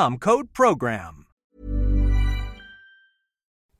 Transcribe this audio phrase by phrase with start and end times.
[0.00, 1.26] code PROGRAM.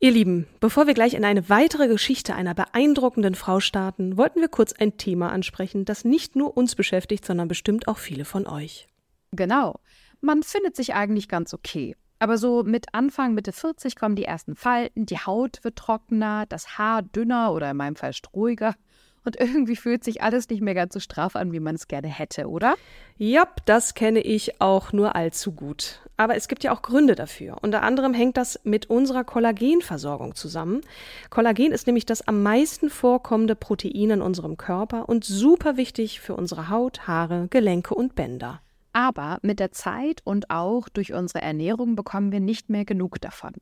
[0.00, 4.48] Ihr Lieben, bevor wir gleich in eine weitere Geschichte einer beeindruckenden Frau starten, wollten wir
[4.48, 8.86] kurz ein Thema ansprechen, das nicht nur uns beschäftigt, sondern bestimmt auch viele von euch.
[9.32, 9.80] Genau.
[10.20, 11.96] Man findet sich eigentlich ganz okay.
[12.18, 16.76] Aber so mit Anfang, Mitte 40 kommen die ersten Falten, die Haut wird trockener, das
[16.76, 18.74] Haar dünner oder in meinem Fall strohiger.
[19.24, 22.08] Und irgendwie fühlt sich alles nicht mehr ganz so straff an, wie man es gerne
[22.08, 22.74] hätte, oder?
[23.18, 26.00] Jap, das kenne ich auch nur allzu gut.
[26.16, 27.58] Aber es gibt ja auch Gründe dafür.
[27.60, 30.80] Unter anderem hängt das mit unserer Kollagenversorgung zusammen.
[31.28, 36.34] Kollagen ist nämlich das am meisten vorkommende Protein in unserem Körper und super wichtig für
[36.34, 38.60] unsere Haut, Haare, Gelenke und Bänder.
[38.92, 43.52] Aber mit der Zeit und auch durch unsere Ernährung bekommen wir nicht mehr genug davon.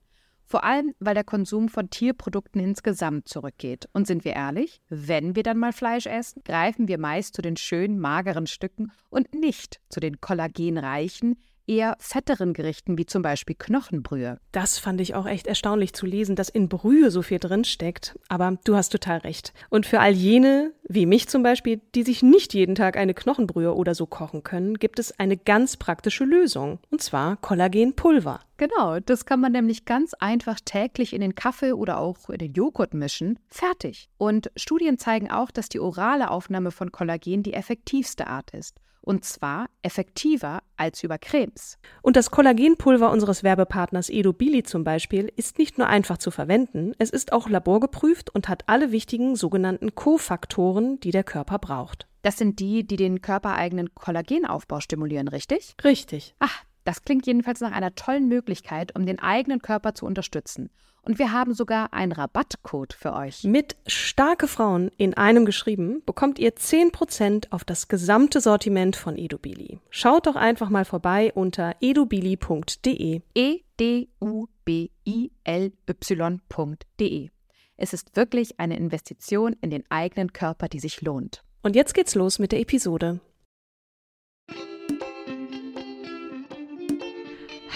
[0.50, 3.86] Vor allem, weil der Konsum von Tierprodukten insgesamt zurückgeht.
[3.92, 7.58] Und sind wir ehrlich, wenn wir dann mal Fleisch essen, greifen wir meist zu den
[7.58, 11.38] schönen, mageren Stücken und nicht zu den kollagenreichen,
[11.68, 14.38] eher fetteren Gerichten wie zum Beispiel Knochenbrühe.
[14.52, 18.18] Das fand ich auch echt erstaunlich zu lesen, dass in Brühe so viel drin steckt.
[18.28, 19.52] Aber du hast total recht.
[19.70, 23.74] Und für all jene, wie mich zum Beispiel, die sich nicht jeden Tag eine Knochenbrühe
[23.74, 26.78] oder so kochen können, gibt es eine ganz praktische Lösung.
[26.90, 28.40] Und zwar Kollagenpulver.
[28.56, 32.54] Genau, das kann man nämlich ganz einfach täglich in den Kaffee oder auch in den
[32.54, 33.38] Joghurt mischen.
[33.46, 34.08] Fertig.
[34.18, 38.80] Und Studien zeigen auch, dass die orale Aufnahme von Kollagen die effektivste Art ist.
[39.08, 41.78] Und zwar effektiver als über Cremes.
[42.02, 47.08] Und das Kollagenpulver unseres Werbepartners Edobili zum Beispiel ist nicht nur einfach zu verwenden, es
[47.08, 52.06] ist auch laborgeprüft und hat alle wichtigen sogenannten Kofaktoren, die der Körper braucht.
[52.20, 55.74] Das sind die, die den körpereigenen Kollagenaufbau stimulieren, richtig?
[55.82, 56.34] Richtig.
[56.38, 60.70] Ach, das klingt jedenfalls nach einer tollen Möglichkeit, um den eigenen Körper zu unterstützen.
[61.02, 63.44] Und wir haben sogar einen Rabattcode für euch.
[63.44, 69.80] Mit starke Frauen in einem geschrieben bekommt ihr 10% auf das gesamte Sortiment von Edubili.
[69.90, 73.20] Schaut doch einfach mal vorbei unter edubili.de.
[73.34, 77.28] E D U B I L Y.de.
[77.76, 81.44] Es ist wirklich eine Investition in den eigenen Körper, die sich lohnt.
[81.62, 83.20] Und jetzt geht's los mit der Episode.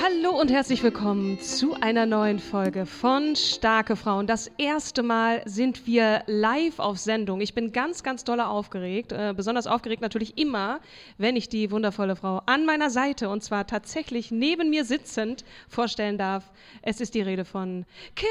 [0.02, 4.26] Hallo und herzlich willkommen zu einer neuen Folge von Starke Frauen.
[4.26, 7.40] Das erste Mal sind wir live auf Sendung.
[7.40, 9.12] Ich bin ganz, ganz doll aufgeregt.
[9.12, 10.80] Äh, besonders aufgeregt natürlich immer,
[11.18, 16.18] wenn ich die wundervolle Frau an meiner Seite und zwar tatsächlich neben mir sitzend vorstellen
[16.18, 16.50] darf.
[16.82, 17.86] Es ist die Rede von
[18.16, 18.26] Kim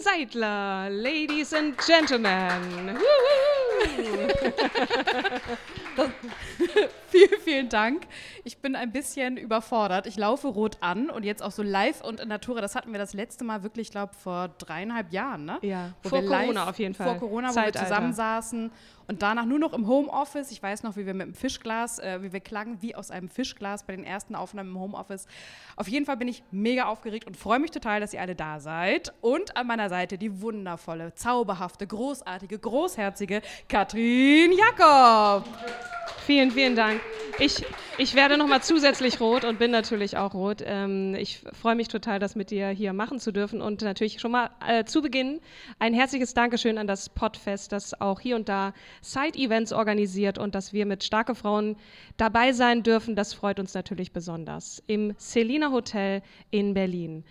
[0.00, 2.96] Seidler, Ladies and Gentlemen.
[7.16, 8.06] vielen, vielen Dank.
[8.44, 10.06] Ich bin ein bisschen überfordert.
[10.06, 12.60] Ich laufe rot an und jetzt auch so live und in Natura.
[12.60, 15.58] Das hatten wir das letzte Mal wirklich, ich glaube, vor dreieinhalb Jahren, ne?
[15.62, 17.06] Ja, wo vor Corona live, auf jeden Fall.
[17.06, 17.80] Vor Corona, wo Zeitalter.
[17.80, 18.70] wir zusammensaßen
[19.08, 20.50] und danach nur noch im Homeoffice.
[20.50, 23.28] Ich weiß noch, wie wir mit dem Fischglas, äh, wie wir klangen wie aus einem
[23.28, 25.26] Fischglas bei den ersten Aufnahmen im Homeoffice.
[25.76, 28.60] Auf jeden Fall bin ich mega aufgeregt und freue mich total, dass ihr alle da
[28.60, 29.12] seid.
[29.20, 35.44] Und an meiner Seite die wundervolle, zauberhafte, großartige, großherzige Katrin Jakob.
[36.26, 37.00] Vielen, vielen Dank.
[37.38, 37.64] Ich,
[37.98, 40.62] ich werde nochmal zusätzlich rot und bin natürlich auch rot.
[40.64, 44.30] Ähm, ich freue mich total, das mit dir hier machen zu dürfen und natürlich schon
[44.30, 45.40] mal äh, zu Beginn
[45.78, 48.72] ein herzliches Dankeschön an das Podfest, das auch hier und da
[49.02, 51.76] Side-Events organisiert und dass wir mit starke Frauen
[52.16, 53.16] dabei sein dürfen.
[53.16, 54.82] Das freut uns natürlich besonders.
[54.86, 57.24] Im Selina Hotel in Berlin.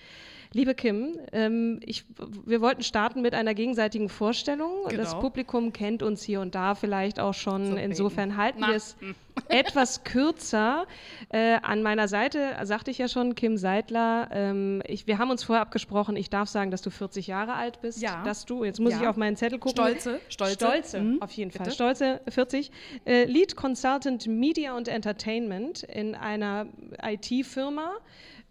[0.56, 2.06] Liebe Kim, ähm, ich,
[2.46, 4.86] wir wollten starten mit einer gegenseitigen Vorstellung.
[4.88, 5.04] Genau.
[5.04, 7.72] Das Publikum kennt uns hier und da vielleicht auch schon.
[7.72, 8.69] So Insofern halten Na.
[8.69, 8.96] wir es
[9.50, 10.86] etwas kürzer.
[11.28, 14.30] Äh, an meiner Seite sagte ich ja schon, Kim Seidler.
[14.31, 17.81] Ähm, ich, wir haben uns vorher abgesprochen, ich darf sagen, dass du 40 Jahre alt
[17.81, 18.01] bist.
[18.01, 18.24] Ja.
[18.24, 19.01] Dass du, jetzt muss Ja.
[19.01, 19.75] ich auf meinen Zettel gucken.
[19.75, 20.54] Stolze, stolze.
[20.56, 21.22] Stolze, Mhm.
[21.22, 21.66] auf jeden Fall.
[21.66, 21.75] Bitte.
[21.75, 22.72] Stolze 40.
[23.04, 26.68] Äh, Lead Consultant Media und Entertainment in einer
[27.04, 27.92] IT-Firma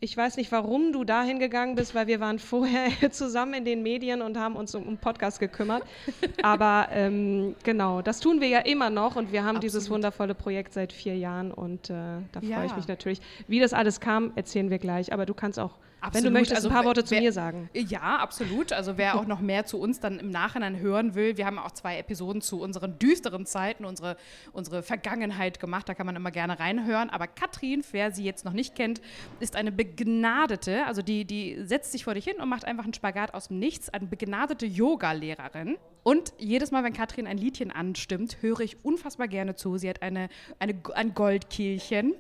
[0.05, 3.83] Ich weiß nicht, warum du dahin gegangen bist, weil wir waren vorher zusammen in den
[3.83, 5.83] Medien und haben uns um, um Podcast gekümmert.
[6.43, 9.63] Aber ähm, genau, das tun wir ja immer noch und wir haben Absolut.
[9.63, 11.95] dieses wundervolle Projekt seit vier Jahren und äh,
[12.33, 12.65] da freue ja.
[12.67, 13.23] ich mich natürlich.
[13.49, 15.11] Wie das alles kam, erzählen wir gleich.
[15.11, 16.25] Aber du kannst auch Absolut.
[16.25, 17.71] Wenn du möchtest, also, ein paar Worte wer, zu mir sagen.
[17.73, 18.75] Ja, absolut.
[18.75, 21.71] Also wer auch noch mehr zu uns dann im Nachhinein hören will, wir haben auch
[21.71, 24.19] zwei Episoden zu unseren düsteren Zeiten, unsere,
[24.53, 25.89] unsere Vergangenheit gemacht.
[25.89, 27.09] Da kann man immer gerne reinhören.
[27.09, 29.01] Aber Katrin, wer sie jetzt noch nicht kennt,
[29.41, 32.95] ist eine begnadete, also die, die setzt sich vor dich hin und macht einfach einen
[32.95, 35.79] Spagat aus dem Nichts, eine begnadete Yoga-Lehrerin.
[36.03, 39.79] Und jedes Mal, wenn Katrin ein Liedchen anstimmt, höre ich unfassbar gerne zu.
[39.79, 40.29] Sie hat eine,
[40.59, 42.15] eine, ein Goldkehlchen.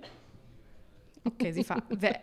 [1.26, 1.64] Okay, sie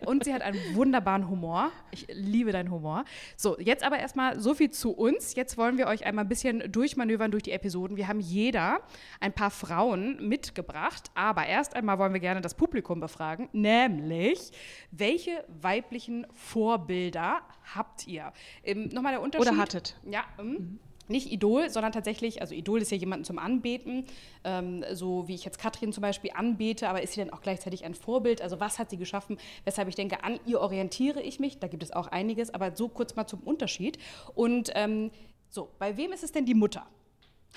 [0.06, 1.72] und sie hat einen wunderbaren Humor.
[1.90, 3.04] Ich liebe deinen Humor.
[3.36, 5.34] So, jetzt aber erstmal so viel zu uns.
[5.34, 7.96] Jetzt wollen wir euch einmal ein bisschen durchmanövern durch die Episoden.
[7.96, 8.80] Wir haben jeder
[9.18, 14.52] ein paar Frauen mitgebracht, aber erst einmal wollen wir gerne das Publikum befragen, nämlich
[14.92, 17.40] welche weiblichen Vorbilder
[17.74, 18.32] habt ihr?
[18.62, 19.48] Ähm, Nochmal der Unterschied.
[19.48, 19.96] Oder hattet.
[20.08, 20.24] Ja.
[20.38, 20.78] Ähm, mhm
[21.08, 24.06] nicht Idol, sondern tatsächlich, also Idol ist ja jemanden zum Anbeten,
[24.44, 27.84] ähm, so wie ich jetzt Katrin zum Beispiel anbete, aber ist sie dann auch gleichzeitig
[27.84, 28.42] ein Vorbild?
[28.42, 31.82] Also was hat sie geschaffen, weshalb ich denke, an ihr orientiere ich mich, da gibt
[31.82, 33.98] es auch einiges, aber so kurz mal zum Unterschied.
[34.34, 35.10] Und ähm,
[35.48, 36.86] so, bei wem ist es denn die Mutter?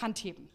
[0.01, 0.49] Handheben.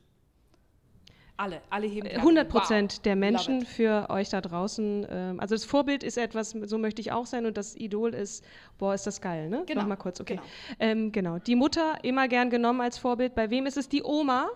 [1.41, 3.03] Alle, alle heben 100 Prozent wow.
[3.03, 5.07] der Menschen für euch da draußen.
[5.09, 8.45] Ähm, also das Vorbild ist etwas, so möchte ich auch sein und das Idol ist,
[8.77, 9.65] boah, ist das geil, ne?
[9.67, 9.81] Genau.
[9.81, 10.35] Mach mal kurz, okay.
[10.35, 10.47] Genau.
[10.79, 11.39] Ähm, genau.
[11.39, 13.35] Die Mutter immer gern genommen als Vorbild.
[13.35, 14.51] Bei wem ist es die Oma?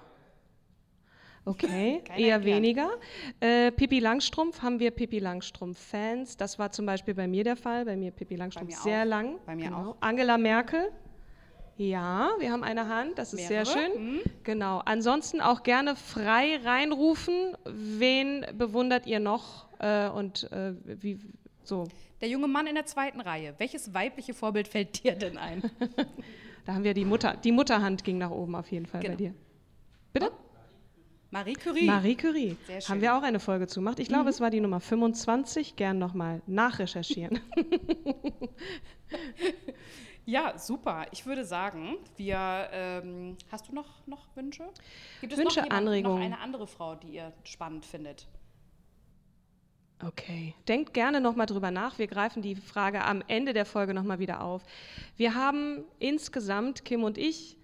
[1.46, 2.44] Okay, eher erklärt.
[2.44, 2.90] weniger.
[3.40, 6.36] Äh, Pippi Langstrumpf haben wir Pippi Langstrumpf-Fans.
[6.36, 7.86] Das war zum Beispiel bei mir der Fall.
[7.86, 9.08] Bei mir Pippi Langstrumpf mir sehr auch.
[9.08, 9.38] lang.
[9.46, 9.92] Bei mir genau.
[9.92, 9.96] auch.
[10.00, 10.90] Angela Merkel.
[11.76, 13.66] Ja, wir haben eine Hand, das ist Mehrere.
[13.66, 14.14] sehr schön.
[14.14, 14.20] Mhm.
[14.44, 14.78] Genau.
[14.84, 17.56] Ansonsten auch gerne frei reinrufen.
[17.64, 21.18] Wen bewundert ihr noch äh, und äh, wie
[21.64, 21.88] so?
[22.20, 23.54] Der junge Mann in der zweiten Reihe.
[23.58, 25.62] Welches weibliche Vorbild fällt dir denn ein?
[26.64, 27.36] da haben wir die Mutter.
[27.42, 29.14] Die Mutterhand ging nach oben auf jeden Fall genau.
[29.14, 29.34] bei dir.
[30.12, 30.30] Bitte?
[31.32, 31.86] Marie Curie.
[31.86, 32.56] Marie Curie.
[32.68, 32.88] Sehr schön.
[32.94, 33.98] Haben wir auch eine Folge zu gemacht.
[33.98, 34.28] Ich glaube, mhm.
[34.28, 35.74] es war die Nummer 25.
[35.74, 37.40] Gern nochmal nachrecherchieren.
[40.26, 41.06] Ja, super.
[41.10, 42.68] Ich würde sagen, wir.
[42.72, 44.64] Ähm, hast du noch, noch Wünsche?
[45.20, 46.18] Gibt es Wünsche, noch, jemand, Anregungen.
[46.18, 48.26] noch eine andere Frau, die ihr spannend findet?
[50.02, 50.54] Okay.
[50.66, 51.98] Denkt gerne nochmal drüber nach.
[51.98, 54.62] Wir greifen die Frage am Ende der Folge nochmal wieder auf.
[55.16, 57.56] Wir haben insgesamt, Kim und ich,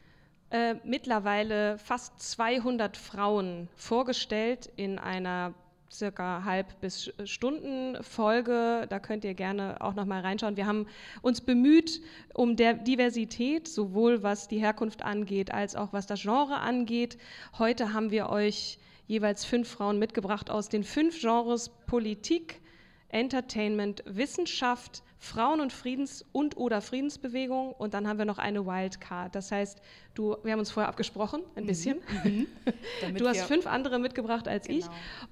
[0.50, 5.54] äh, mittlerweile fast 200 Frauen vorgestellt in einer
[5.90, 8.86] circa halb bis Stunden Folge.
[8.88, 10.56] Da könnt ihr gerne auch noch mal reinschauen.
[10.56, 10.86] Wir haben
[11.22, 12.00] uns bemüht
[12.34, 17.18] um der Diversität, sowohl was die Herkunft angeht, als auch was das Genre angeht.
[17.58, 22.60] Heute haben wir euch jeweils fünf Frauen mitgebracht aus den fünf Genres Politik,
[23.08, 29.34] Entertainment, Wissenschaft, Frauen- und Friedens- und oder Friedensbewegung und dann haben wir noch eine Wildcard.
[29.34, 29.78] Das heißt,
[30.14, 31.66] du, wir haben uns vorher abgesprochen, ein mhm.
[31.66, 31.98] bisschen.
[32.24, 32.46] Mhm.
[33.18, 34.78] du hast fünf andere mitgebracht als genau.
[34.78, 34.86] ich,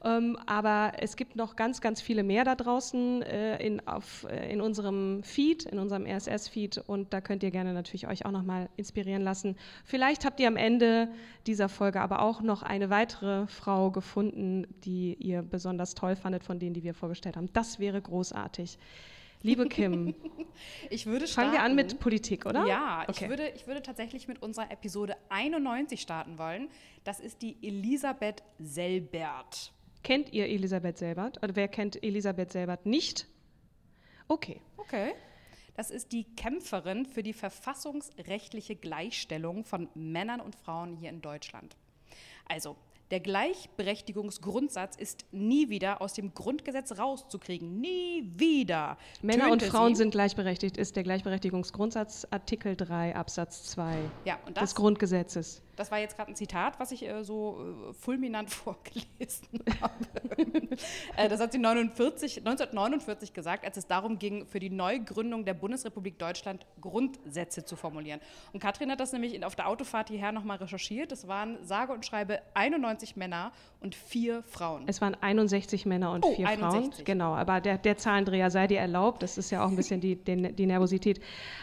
[0.05, 4.52] ähm, aber es gibt noch ganz, ganz viele mehr da draußen äh, in, auf, äh,
[4.52, 8.69] in unserem Feed, in unserem RSS-Feed und da könnt ihr gerne natürlich euch auch nochmal
[8.76, 9.56] inspirieren lassen.
[9.85, 11.08] Vielleicht habt ihr am Ende
[11.46, 16.58] dieser Folge aber auch noch eine weitere Frau gefunden, die ihr besonders toll fandet von
[16.58, 17.50] denen, die wir vorgestellt haben.
[17.55, 18.79] Das wäre großartig.
[19.43, 20.14] Liebe Kim,
[20.90, 22.67] ich würde fangen wir an mit Politik, oder?
[22.67, 23.25] Ja, okay.
[23.25, 26.68] ich, würde, ich würde tatsächlich mit unserer Episode 91 starten wollen.
[27.04, 29.73] Das ist die Elisabeth Selbert.
[30.02, 31.42] Kennt ihr Elisabeth Selbert?
[31.42, 33.26] Oder wer kennt Elisabeth Selbert nicht?
[34.26, 34.61] Okay.
[34.76, 35.14] Okay.
[35.76, 41.76] Das ist die Kämpferin für die verfassungsrechtliche Gleichstellung von Männern und Frauen hier in Deutschland.
[42.49, 42.76] Also,
[43.10, 47.80] der Gleichberechtigungsgrundsatz ist nie wieder aus dem Grundgesetz rauszukriegen.
[47.80, 48.98] Nie wieder.
[49.22, 50.02] Männer und Frauen sie.
[50.02, 55.62] sind gleichberechtigt, ist der Gleichberechtigungsgrundsatz Artikel 3 Absatz 2 ja, des Grundgesetzes.
[55.78, 59.94] Das war jetzt gerade ein Zitat, was ich äh, so äh, fulminant vorgelesen habe.
[61.16, 65.54] äh, das hat sie 49, 1949 gesagt, als es darum ging, für die Neugründung der
[65.54, 68.20] Bundesrepublik Deutschland Grundsätze zu formulieren.
[68.52, 71.12] Und Katrin hat das nämlich auf der Autofahrt hierher nochmal recherchiert.
[71.12, 74.82] Es waren sage und schreibe 91 Männer und vier Frauen.
[74.88, 76.94] Es waren 61 Männer und oh, vier 61.
[76.94, 77.04] Frauen.
[77.04, 79.23] Genau, aber der, der Zahlendreher sei dir erlaubt.
[79.23, 81.20] Das ist ja auch ein bisschen die, die, die Nervosität.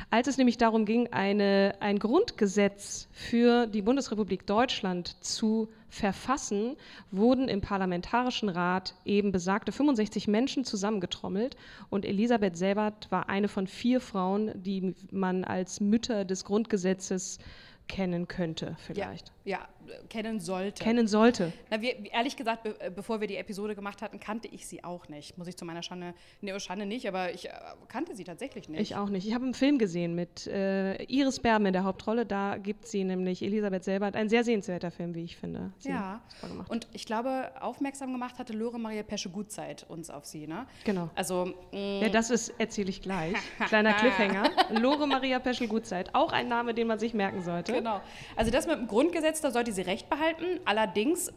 [0.09, 6.75] Als es nämlich darum ging, eine, ein Grundgesetz für die Bundesrepublik Bundesrepublik Deutschland zu verfassen,
[7.09, 11.57] wurden im Parlamentarischen Rat eben besagte 65 Menschen zusammengetrommelt
[11.89, 17.39] und Elisabeth Selbert war eine von vier Frauen, die man als Mütter des Grundgesetzes
[17.87, 19.29] kennen könnte vielleicht.
[19.29, 19.34] Ja.
[19.45, 19.67] Ja,
[20.09, 20.83] kennen sollte.
[20.83, 21.53] Kennen sollte.
[21.69, 24.83] Na, wir, ehrlich gesagt, be äh, bevor wir die Episode gemacht hatten, kannte ich sie
[24.83, 25.37] auch nicht.
[25.37, 27.51] Muss ich zu meiner Schande, ne, Schande nicht, aber ich äh,
[27.87, 28.81] kannte sie tatsächlich nicht.
[28.81, 29.27] Ich auch nicht.
[29.27, 32.25] Ich habe einen Film gesehen mit äh, Iris Berben in der Hauptrolle.
[32.25, 34.15] Da gibt sie nämlich Elisabeth Selbert.
[34.15, 35.71] Ein sehr sehenswerter Film, wie ich finde.
[35.77, 36.21] Sie ja.
[36.67, 40.65] Und ich glaube, aufmerksam gemacht hatte Lore Maria Pesche Gutzeit uns auf sie, ne?
[40.83, 41.09] Genau.
[41.15, 41.53] Also.
[41.71, 42.01] Mm.
[42.01, 43.35] Ja, das ist, erzähle ich gleich.
[43.67, 44.49] Kleiner Cliffhanger.
[44.79, 46.13] Lore Maria Peschel Gutzeit.
[46.13, 47.73] Auch ein Name, den man sich merken sollte.
[47.73, 48.01] Genau.
[48.35, 50.59] Also das mit dem Grundgesetz, da sollte sie recht behalten.
[50.65, 51.31] Allerdings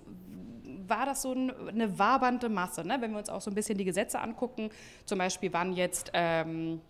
[0.88, 2.86] war das so eine wabernde Masse.
[2.86, 2.96] Ne?
[3.00, 4.70] Wenn wir uns auch so ein bisschen die Gesetze angucken,
[5.04, 6.80] zum Beispiel wann jetzt ähm,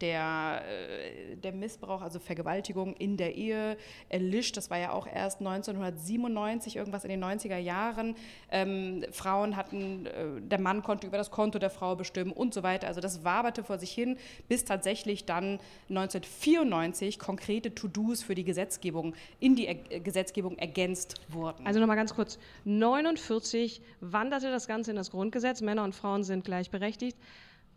[0.00, 3.76] der, äh, der Missbrauch, also Vergewaltigung in der Ehe
[4.08, 4.56] erlischt.
[4.56, 8.16] Das war ja auch erst 1997, irgendwas in den 90er Jahren.
[8.50, 12.62] Ähm, Frauen hatten, äh, der Mann konnte über das Konto der Frau bestimmen und so
[12.62, 12.86] weiter.
[12.86, 14.16] Also das waberte vor sich hin,
[14.48, 21.66] bis tatsächlich dann 1994 konkrete To-Dos für die Gesetzgebung in die er Gesetzgebung ergänzt wurden.
[21.66, 26.44] Also nochmal ganz kurz, 49 wanderte das Ganze in das Grundgesetz, Männer und Frauen sind
[26.44, 27.16] gleichberechtigt.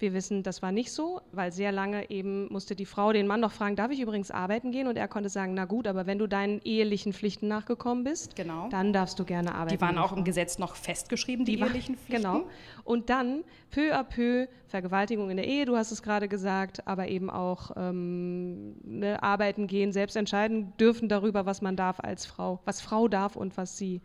[0.01, 3.39] Wir wissen, das war nicht so, weil sehr lange eben musste die Frau den Mann
[3.39, 4.87] noch fragen, darf ich übrigens arbeiten gehen?
[4.87, 8.67] Und er konnte sagen, na gut, aber wenn du deinen ehelichen Pflichten nachgekommen bist, genau.
[8.69, 9.77] dann darfst du gerne arbeiten.
[9.77, 12.23] Die waren auch im Gesetz noch festgeschrieben, die, die ehelichen Pflichten.
[12.23, 12.47] Genau.
[12.83, 17.07] Und dann peu à peu Vergewaltigung in der Ehe, du hast es gerade gesagt, aber
[17.07, 22.59] eben auch ähm, ne, arbeiten gehen, selbst entscheiden dürfen darüber, was man darf als Frau,
[22.65, 24.01] was Frau darf und was sie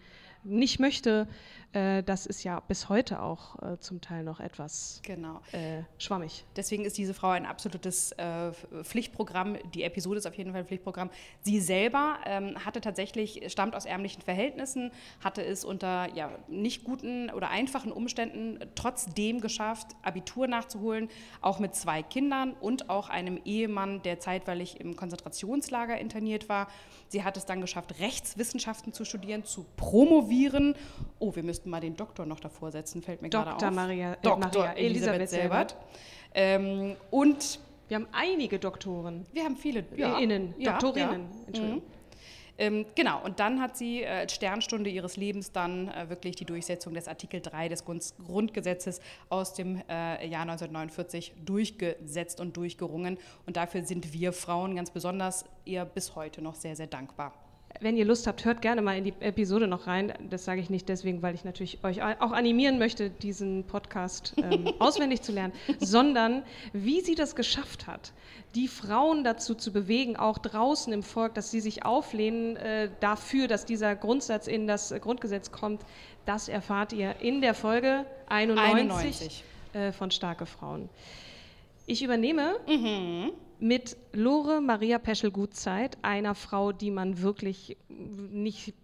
[0.47, 1.29] nicht möchte,
[1.77, 5.41] äh, das ist ja bis heute auch äh, zum Teil noch etwas genau.
[5.53, 6.45] äh, schwammig.
[6.57, 8.53] Deswegen ist diese Frau ein absolutes äh,
[8.83, 9.59] Pflichtprogramm.
[9.75, 11.11] Die Episode ist auf jeden Fall ein Pflichtprogramm.
[11.43, 14.91] Sie selber ähm, hatte tatsächlich, stammt aus ärmlichen Verhältnissen,
[15.23, 21.09] hatte es unter ja, nicht guten oder einfachen Umständen trotzdem geschafft, Abitur nachzuholen,
[21.43, 26.69] auch mit zwei Kindern und auch einem Ehemann, der zeitweilig im Konzentrationslager interniert war.
[27.09, 30.75] Sie hat es dann geschafft, Rechtswissenschaften zu studieren, zu promovieren.
[31.19, 33.59] Oh, wir müssten mal den Doktor noch davor setzen, fällt mir gerade auf.
[33.59, 33.71] Dr.
[33.71, 34.39] Maria, äh, Dr.
[34.39, 35.77] Maria Elisabeth, Elisabeth Selbert.
[36.35, 39.27] Ähm, und wir haben einige Doktoren.
[39.33, 40.19] Wir haben viele ja.
[40.19, 41.29] Innen, Doktorinnen.
[41.31, 41.79] Ja, Entschuldigung.
[41.79, 41.97] Mhm.
[42.59, 46.47] Ähm, genau, und dann hat sie äh, als Sternstunde ihres Lebens dann äh, wirklich die
[46.47, 53.19] Durchsetzung des Artikel 3 des Grundgesetzes aus dem äh, Jahr 1949 durchgesetzt und durchgerungen.
[53.45, 57.35] Und dafür sind wir Frauen ganz besonders ihr bis heute noch sehr, sehr dankbar
[57.81, 60.13] wenn ihr Lust habt, hört gerne mal in die Episode noch rein.
[60.31, 64.73] Das sage ich nicht deswegen, weil ich natürlich euch auch animieren möchte, diesen Podcast ähm,
[64.79, 66.43] auswendig zu lernen, sondern
[66.73, 68.13] wie sie das geschafft hat,
[68.55, 73.49] die Frauen dazu zu bewegen, auch draußen im Volk, dass sie sich auflehnen äh, dafür,
[73.49, 75.83] dass dieser Grundsatz in das Grundgesetz kommt.
[76.25, 79.45] Das erfahrt ihr in der Folge 91, 91.
[79.73, 80.89] Äh, von Starke Frauen.
[81.87, 82.57] Ich übernehme.
[82.67, 88.75] Mhm mit Lore Maria Peschel-Gutzeit, einer Frau, die man wirklich nicht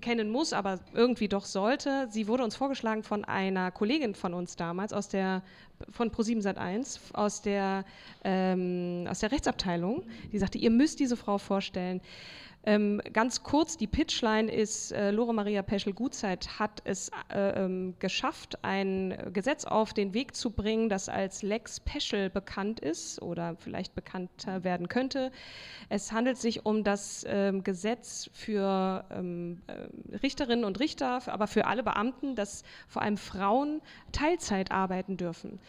[0.00, 2.08] kennen muss, aber irgendwie doch sollte.
[2.10, 5.42] Sie wurde uns vorgeschlagen von einer Kollegin von uns damals aus der
[5.90, 7.84] von Pro7 Sat1 aus der
[8.24, 10.02] ähm, aus der Rechtsabteilung.
[10.32, 12.00] Die sagte, ihr müsst diese Frau vorstellen.
[12.64, 18.58] Ähm, ganz kurz, die Pitchline ist, äh, Lore Maria Peschel-Gutzeit hat es äh, ähm, geschafft,
[18.62, 23.94] ein Gesetz auf den Weg zu bringen, das als Lex Peschel bekannt ist oder vielleicht
[23.94, 25.30] bekannter werden könnte.
[25.88, 31.66] Es handelt sich um das ähm, Gesetz für ähm, äh, Richterinnen und Richter, aber für
[31.66, 33.80] alle Beamten, dass vor allem Frauen
[34.12, 35.60] Teilzeit arbeiten dürfen.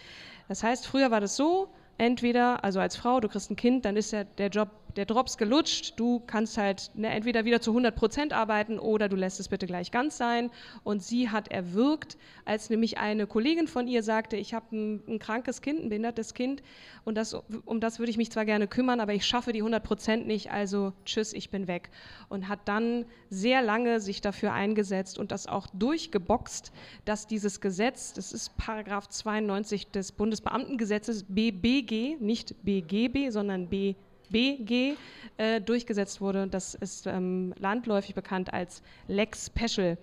[0.48, 1.70] Das heißt, früher war das so,
[2.00, 5.38] entweder, also als Frau, du kriegst ein Kind, dann ist ja der Job der Drops
[5.38, 9.48] gelutscht, du kannst halt ne, entweder wieder zu 100 Prozent arbeiten oder du lässt es
[9.48, 10.50] bitte gleich ganz sein.
[10.84, 15.20] Und sie hat erwürgt, als nämlich eine Kollegin von ihr sagte, ich habe ein, ein,
[15.20, 16.64] krankes Kind, ein behindertes Kind
[17.06, 17.34] und das,
[17.66, 20.52] um das würde ich mich zwar gerne kümmern, aber ich schaffe die 100 Prozent nicht,
[20.52, 21.90] also tschüss, ich bin weg.
[22.30, 26.72] Und hat dann sehr lange sich dafür eingesetzt und das auch durchgeboxt,
[27.06, 33.98] dass dieses Gesetz, das ist Paragraph 92 des Bundesbeamtengesetzes BBG, nicht BGB, sondern BGB,
[34.30, 34.96] BG
[35.38, 36.48] äh, durchgesetzt wurde.
[36.48, 39.98] Das ist ähm, landläufig bekannt als Lex Special.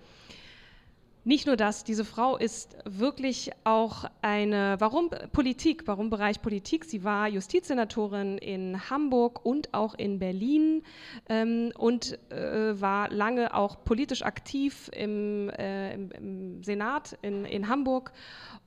[1.27, 6.85] Nicht nur das, diese Frau ist wirklich auch eine, warum Politik, warum Bereich Politik?
[6.85, 10.83] Sie war Justizsenatorin in Hamburg und auch in Berlin
[11.27, 17.67] ähm, und äh, war lange auch politisch aktiv im, äh, im, im Senat in, in
[17.67, 18.13] Hamburg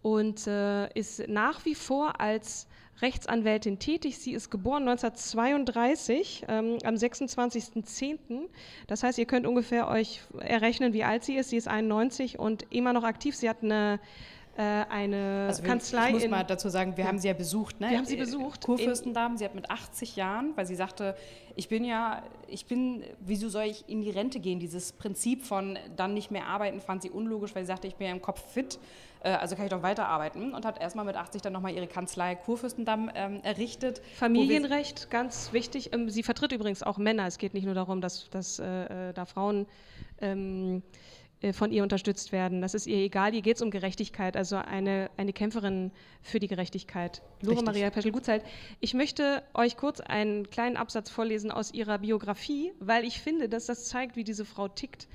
[0.02, 2.69] und äh, ist nach wie vor als
[3.02, 4.19] Rechtsanwältin tätig.
[4.19, 8.19] Sie ist geboren 1932 ähm, am 26.10.
[8.87, 11.50] Das heißt, ihr könnt ungefähr euch errechnen, wie alt sie ist.
[11.50, 13.35] Sie ist 91 und immer noch aktiv.
[13.37, 14.00] Sie hat eine
[14.57, 17.09] äh, eine Also Kanzlei ich muss mal dazu sagen, wir Ja.
[17.09, 17.80] haben sie ja besucht.
[17.80, 17.90] Ne?
[17.90, 18.62] Wir haben sie Äh, besucht.
[18.64, 21.14] Kurfürstendamen, sie hat mit 80 Jahren, weil sie sagte,
[21.54, 24.59] ich bin ja, ich bin, wieso soll ich in die Rente gehen?
[24.59, 28.09] Dieses Prinzip von dann nicht mehr arbeiten fand sie unlogisch, weil sie sagte, ich bin
[28.09, 28.78] ja im Kopf fit,
[29.29, 30.55] also kann ich doch weiterarbeiten.
[30.55, 34.00] Und hat erstmal mit 80 dann nochmal ihre Kanzlei Kurfürstendamm ähm, errichtet.
[34.15, 35.93] Familienrecht, ganz wichtig.
[35.93, 37.27] Ähm, Sie vertritt übrigens auch Männer.
[37.27, 39.67] Es geht nicht nur darum, dass, dass äh, äh, da Frauen
[40.21, 40.83] ähm,
[41.43, 42.61] äh, von ihr unterstützt werden.
[42.61, 43.35] Das ist ihr egal.
[43.35, 45.91] Ihr geht es um Gerechtigkeit, also eine, eine Kämpferin
[46.23, 47.23] für die Gerechtigkeit.
[47.41, 47.67] Lore Richtig.
[47.67, 48.45] Maria Peschel-Gutzeit.
[48.81, 53.67] Ich möchte euch kurz einen kleinen Absatz vorlesen aus ihrer Biografie, weil ich finde, dass
[53.67, 55.09] das zeigt, wie diese Frau tickt.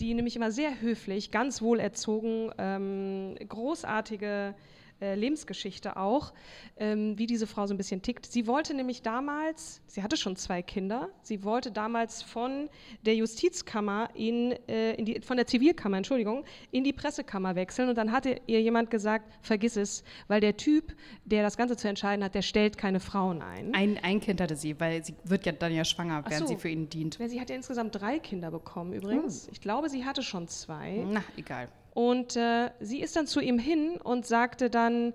[0.00, 4.54] Die nämlich immer sehr höflich, ganz wohlerzogen, ähm, großartige
[5.00, 6.32] äh, Lebensgeschichte auch,
[6.78, 8.26] ähm, wie diese Frau so ein bisschen tickt.
[8.26, 12.68] Sie wollte nämlich damals, sie hatte schon zwei Kinder, sie wollte damals von
[13.02, 17.98] der Justizkammer in, äh, in die, von der Zivilkammer, Entschuldigung, in die Pressekammer wechseln und
[17.98, 22.24] dann hatte ihr jemand gesagt, vergiss es, weil der Typ, der das Ganze zu entscheiden
[22.24, 23.74] hat, der stellt keine Frauen ein.
[23.74, 26.54] Ein, ein Kind hatte sie, weil sie wird ja dann ja schwanger, während so.
[26.54, 27.18] sie für ihn dient.
[27.26, 29.48] Sie hat ja insgesamt drei Kinder bekommen übrigens.
[29.52, 31.04] Ich glaube, sie hatte schon zwei.
[31.06, 31.68] Na, egal.
[31.96, 35.14] Und äh, sie ist dann zu ihm hin und sagte dann,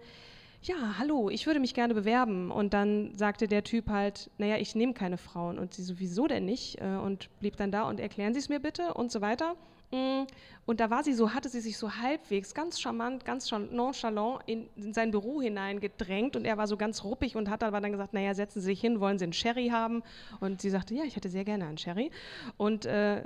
[0.63, 2.49] ja, hallo, ich würde mich gerne bewerben.
[2.49, 5.59] Und dann sagte der Typ halt, naja, ich nehme keine Frauen.
[5.59, 6.81] Und sie so, wieso denn nicht?
[6.81, 9.55] Äh, und blieb dann da und erklären Sie es mir bitte und so weiter.
[9.91, 10.23] Mm,
[10.65, 14.41] Und da war sie so, hatte sie sich so halbwegs ganz charmant, ganz chal- nonchalant
[14.47, 17.91] in, in sein Büro hineingedrängt und er war so ganz ruppig und hat aber dann
[17.91, 20.01] gesagt, naja, setzen Sie sich hin, wollen Sie einen Sherry haben?
[20.39, 22.09] Und sie sagte, ja, ich hätte sehr gerne einen Sherry.
[22.57, 23.23] Und äh,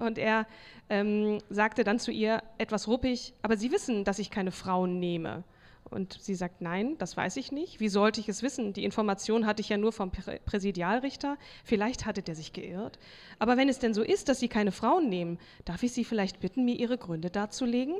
[0.00, 0.46] und er
[0.88, 5.44] ähm, sagte dann zu ihr etwas ruppig, aber Sie wissen, dass ich keine Frauen nehme.
[5.90, 7.78] Und sie sagt, nein, das weiß ich nicht.
[7.78, 8.72] Wie sollte ich es wissen?
[8.72, 11.36] Die Information hatte ich ja nur vom Prä Präsidialrichter.
[11.62, 12.98] Vielleicht hatte der sich geirrt.
[13.38, 16.40] Aber wenn es denn so ist, dass Sie keine Frauen nehmen, darf ich Sie vielleicht
[16.40, 17.96] bitten, mir Ihre Gründe darzulegen?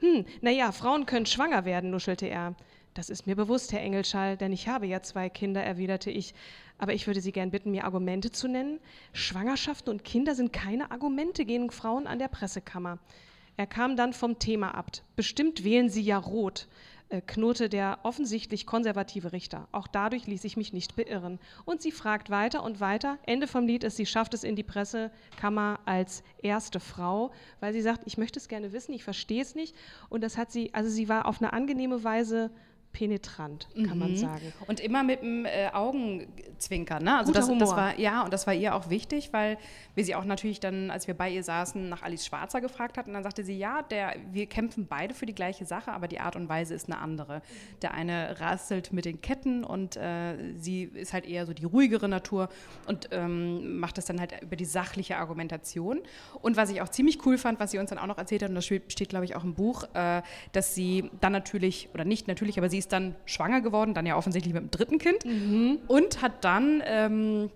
[0.00, 2.54] Hm, naja, Frauen können schwanger werden, nuschelte er.
[2.94, 6.34] Das ist mir bewusst, Herr Engelschall, denn ich habe ja zwei Kinder, erwiderte ich.
[6.78, 8.80] Aber ich würde Sie gern bitten, mir Argumente zu nennen.
[9.12, 12.98] Schwangerschaften und Kinder sind keine Argumente gegen Frauen an der Pressekammer.
[13.56, 14.92] Er kam dann vom Thema ab.
[15.16, 16.68] Bestimmt wählen Sie ja rot,
[17.08, 19.66] äh, knurrte der offensichtlich konservative Richter.
[19.72, 21.40] Auch dadurch ließ ich mich nicht beirren.
[21.64, 23.18] Und sie fragt weiter und weiter.
[23.26, 27.82] Ende vom Lied ist, sie schafft es in die Pressekammer als erste Frau, weil sie
[27.82, 29.74] sagt, ich möchte es gerne wissen, ich verstehe es nicht.
[30.08, 32.50] Und das hat sie, also sie war auf eine angenehme Weise
[32.98, 34.52] penetrant, kann man sagen.
[34.66, 37.18] Und immer mit dem äh, Augenzwinkern, ne?
[37.18, 37.76] Also Guter das, das Humor.
[37.76, 39.56] war ja und das war ihr auch wichtig, weil
[39.94, 43.12] wir sie auch natürlich dann, als wir bei ihr saßen, nach Alice Schwarzer gefragt hatten,
[43.12, 46.34] dann sagte sie, ja, der, wir kämpfen beide für die gleiche Sache, aber die Art
[46.34, 47.40] und Weise ist eine andere.
[47.82, 52.08] Der eine rasselt mit den Ketten und äh, sie ist halt eher so die ruhigere
[52.08, 52.48] Natur
[52.86, 56.00] und ähm, macht das dann halt über die sachliche Argumentation.
[56.42, 58.48] Und was ich auch ziemlich cool fand, was sie uns dann auch noch erzählt hat,
[58.48, 62.04] und das steht steht, glaube ich, auch im Buch, äh, dass sie dann natürlich, oder
[62.04, 65.24] nicht natürlich, aber sie ist dann schwanger geworden, dann ja offensichtlich mit dem dritten Kind
[65.88, 67.50] und hat dann ähm,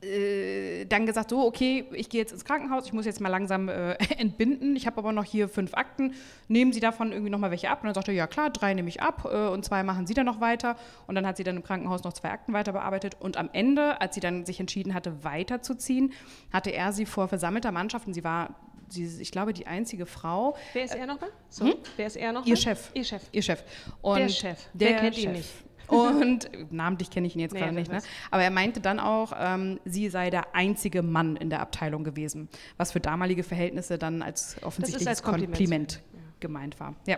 [0.00, 3.68] äh, dann gesagt, so, okay, ich gehe jetzt ins Krankenhaus, ich muss jetzt mal langsam
[3.68, 6.14] äh, entbinden, ich habe aber noch hier fünf Akten,
[6.46, 7.80] nehmen Sie davon irgendwie noch mal welche ab?
[7.80, 10.14] Und dann sagte er, ja klar, drei nehme ich ab äh, und zwei machen Sie
[10.14, 10.76] dann noch weiter.
[11.08, 14.00] Und dann hat sie dann im Krankenhaus noch zwei Akten weiter bearbeitet und am Ende,
[14.00, 16.12] als sie dann sich entschieden hatte, weiterzuziehen,
[16.52, 18.54] hatte er sie vor versammelter Mannschaft und sie war,
[18.88, 21.30] sie, ich glaube, die einzige Frau, Wer ist er nochmal?
[21.48, 22.48] So, wer ist er nochmal?
[22.48, 22.90] Ihr Chef.
[22.94, 23.22] Ihr Chef.
[23.32, 23.62] Ihr Chef.
[24.02, 24.58] Und Der Chef.
[24.74, 25.32] Wer Der kennt ihn Chef.
[25.36, 25.50] nicht?
[25.88, 28.02] Und namentlich kenne ich ihn jetzt Nee, gerade nicht, ne?
[28.30, 32.50] aber er meinte dann auch, ähm, sie sei der einzige Mann in der Abteilung gewesen,
[32.76, 35.56] was für damalige Verhältnisse dann als offensichtliches als Kompliment.
[35.56, 36.02] Kompliment,
[36.40, 36.94] gemeint war.
[37.06, 37.16] Ja.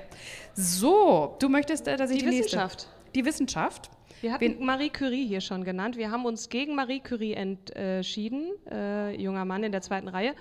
[0.55, 2.87] So, du möchtest, äh, dass ich Die die, Wissenschaft.
[2.87, 3.91] Nächste, die Wissenschaft.
[4.21, 5.97] Wir hatten Marie Curie hier schon genannt.
[5.97, 10.35] Wir haben uns gegen Marie Curie entschieden, äh, junger Mann in der zweiten Reihe,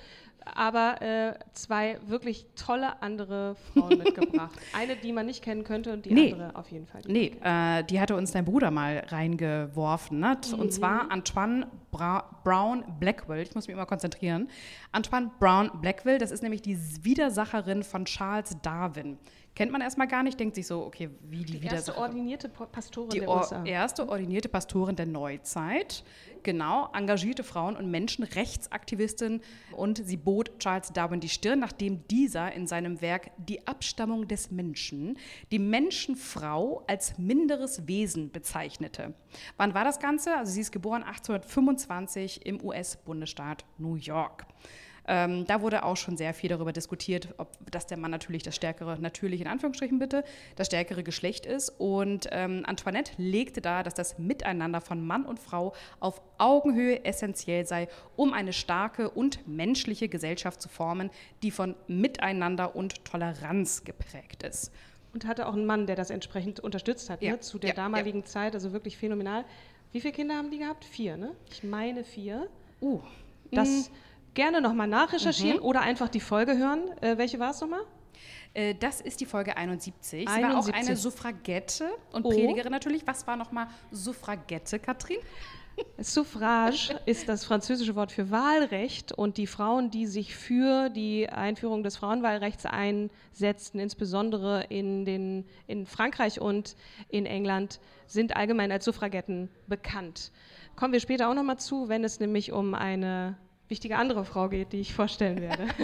[0.46, 4.52] aber äh, zwei wirklich tolle andere Frauen mitgebracht.
[4.78, 6.34] Eine, die man nicht kennen könnte und die Nee.
[6.34, 7.02] andere auf jeden Fall.
[7.08, 10.20] Nee, äh, die hatte uns dein Bruder mal reingeworfen.
[10.20, 10.38] Ne?
[10.54, 10.60] Mhm.
[10.60, 13.42] Und zwar Antoine Bra Brown Blackwell.
[13.44, 14.50] Ich muss mich immer konzentrieren.
[14.92, 19.18] Antoine Brown Blackwell, das ist nämlich die Widersacherin von Charles Darwin.
[19.56, 23.10] Kennt man erstmal gar nicht, denkt sich so, okay, wie die, Die erste ordinierte Pastorin
[23.10, 23.64] Die der USA.
[23.66, 26.04] erste ordinierte Pastorin der Neuzeit.
[26.44, 29.42] Genau, engagierte Frauen- und Menschenrechtsaktivistin.
[29.72, 34.52] Und sie bot Charles Darwin die Stirn, nachdem dieser in seinem Werk Die Abstammung des
[34.52, 35.18] Menschen
[35.52, 39.14] die Menschenfrau als minderes Wesen bezeichnete.
[39.58, 40.36] Wann war das Ganze?
[40.36, 44.46] Also sie ist geboren 1825 im US-Bundesstaat New York.
[45.12, 48.56] Ähm, da wurde auch schon sehr viel darüber diskutiert, ob dass der Mann natürlich das
[48.56, 50.24] stärkere, natürlich in Anführungsstrichen bitte,
[50.56, 51.70] das stärkere Geschlecht ist.
[51.80, 57.66] Und ähm, Antoinette legte dar, dass das Miteinander von Mann und Frau auf Augenhöhe essentiell
[57.66, 61.10] sei, um eine starke und menschliche Gesellschaft zu formen,
[61.42, 64.72] die von Miteinander und Toleranz geprägt ist.
[65.12, 67.40] und hatte auch einen Mann, der das entsprechend unterstützt hat, Ja, ne?
[67.40, 69.44] zu der ja, damaligen Zeit, also wirklich phänomenal.
[69.92, 70.86] Wie viele Kinder haben die gehabt?
[70.86, 71.32] Vier, ne?
[71.50, 72.48] Ich meine vier.
[72.80, 73.00] Uh,
[73.52, 73.90] Das
[74.34, 75.64] gerne nochmal nachrecherchieren Mhm.
[75.66, 76.82] oder einfach die Folge hören.
[77.02, 77.82] Äh, welche war es nochmal?
[78.54, 80.28] Äh, Das ist die Folge 71.
[80.30, 80.76] Sie war auch 71.
[80.88, 82.30] eine Suffragette und Oh.
[82.30, 83.06] Predigerin natürlich.
[83.06, 85.18] Was war nochmal Suffragette, Katrin?
[85.98, 91.84] Suffrage ist das französische Wort für Wahlrecht und die Frauen, die sich für die Einführung
[91.84, 96.76] des Frauenwahlrechts einsetzten, insbesondere in, den, in Frankreich und
[97.08, 100.32] in England, sind allgemein als Suffragetten bekannt.
[100.76, 103.38] Kommen wir später auch nochmal zu, wenn es nämlich um eine
[103.70, 105.68] wichtige andere Frau geht, die ich vorstellen werde.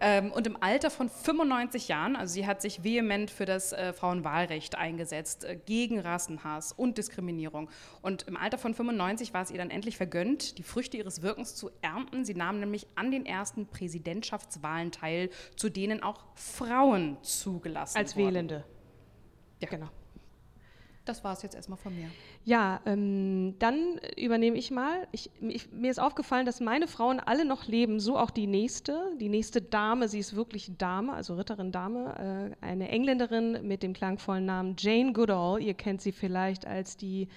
[0.00, 3.92] Ähm, und im Alter von 95 Jahren, also sie hat sich vehement für das äh,
[3.92, 7.68] Frauenwahlrecht eingesetzt, äh, gegen Rassenhass und Diskriminierung.
[8.00, 11.54] Und im Alter von 95 war es ihr dann endlich vergönnt, die Früchte ihres Wirkens
[11.54, 12.24] zu ernten.
[12.24, 18.26] Sie nahm nämlich an den ersten Präsidentschaftswahlen teil, zu denen auch Frauen zugelassen als wurden.
[18.26, 18.64] Wählende.
[19.60, 19.68] Ja.
[19.68, 19.90] Genau.
[21.04, 22.10] Das war es jetzt erstmal von mir.
[22.44, 25.06] Ja, ähm, dann übernehme ich mal.
[25.12, 29.12] Ich, ich, mir ist aufgefallen, dass meine Frauen alle noch leben, so auch die nächste.
[29.20, 33.92] Die nächste Dame, sie ist wirklich Dame, also Ritterin Dame, äh, eine Engländerin mit dem
[33.92, 35.60] klangvollen Namen Jane Goodall.
[35.60, 37.28] Ihr kennt sie vielleicht als die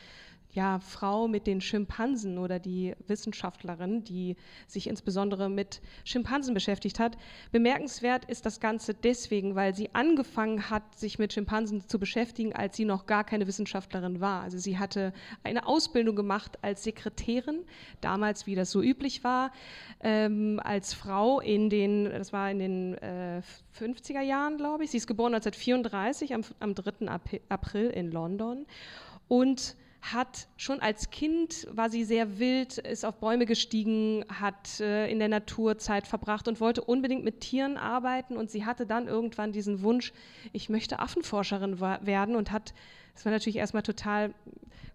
[0.58, 7.16] ja, Frau mit den Schimpansen oder die Wissenschaftlerin, die sich insbesondere mit Schimpansen beschäftigt hat.
[7.52, 12.76] Bemerkenswert ist das Ganze deswegen, weil sie angefangen hat, sich mit Schimpansen zu beschäftigen, als
[12.76, 14.42] sie noch gar keine Wissenschaftlerin war.
[14.42, 17.64] Also sie hatte eine Ausbildung gemacht als Sekretärin,
[18.02, 19.52] damals, wie das so üblich war,
[20.02, 23.44] ähm, als Frau in den, das war in den äh,
[23.80, 24.90] 50er Jahren, glaube ich.
[24.90, 27.08] Sie ist geboren 1934 am, am 3.
[27.10, 28.66] Ap- April in London
[29.28, 29.76] und
[30.14, 35.20] hat schon als Kind war sie sehr wild, ist auf Bäume gestiegen, hat äh, in
[35.20, 39.52] der Natur Zeit verbracht und wollte unbedingt mit Tieren arbeiten und sie hatte dann irgendwann
[39.52, 40.14] diesen Wunsch,
[40.54, 42.74] ich möchte Affenforscherin werden und hat,
[43.14, 44.34] das war natürlich erstmal total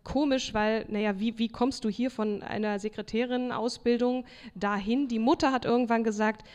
[0.05, 5.09] komisch, weil, naja, wie, wie kommst du hier von einer Sekretärin-Ausbildung dahin?
[5.09, 6.47] Die Mutter hat irgendwann gesagt,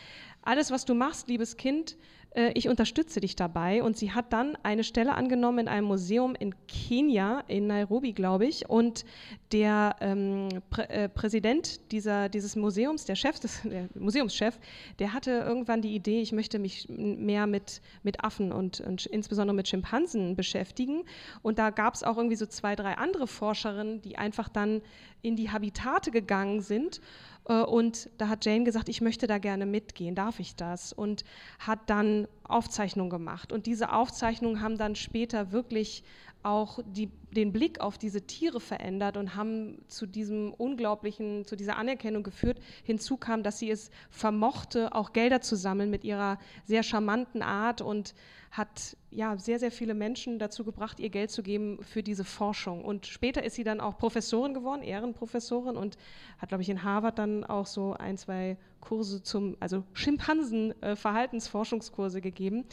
[0.42, 1.96] alles, was du machst, liebes Kind,
[2.38, 3.82] äh, ich unterstütze dich dabei.
[3.82, 8.46] Und sie hat dann eine Stelle angenommen in einem Museum in Kenia, in Nairobi, glaube
[8.46, 8.68] ich.
[8.68, 9.04] Und
[9.52, 14.58] der ähm, Prä äh, Präsident dieser, dieses Museums, der Chef, des, der Museumschef,
[15.00, 19.56] der hatte irgendwann die Idee, ich möchte mich mehr mit, mit Affen und, und insbesondere
[19.56, 21.02] mit Schimpansen beschäftigen.
[21.42, 24.80] Und da gab es auch irgendwie so zwei, drei andere Forscherinnen, die einfach dann
[25.22, 27.00] in die Habitate gegangen sind
[27.48, 30.92] äh, Und da hat Jane gesagt, ich möchte da gerne mitgehen, darf ich das?
[30.92, 31.24] Und
[31.58, 33.52] hat dann Aufzeichnungen gemacht.
[33.52, 36.04] Und diese Aufzeichnungen haben dann später wirklich
[36.44, 41.76] auch die, den Blick auf diese Tiere verändert und haben zu diesem unglaublichen, zu dieser
[41.76, 42.60] Anerkennung geführt.
[42.84, 47.80] Hinzu kam, dass sie es vermochte, auch Gelder zu sammeln mit ihrer sehr charmanten Art
[47.80, 48.14] und
[48.50, 52.84] hat ja sehr, sehr viele Menschen dazu gebracht, ihr Geld zu geben für diese Forschung.
[52.84, 55.96] Und später ist sie dann auch Professorin geworden, Ehrenprofessorin und
[56.38, 62.64] hat, glaube ich, in Harvard dann auch so ein, zwei Kurse zum, also Schimpansen-Verhaltensforschungskurse gegeben.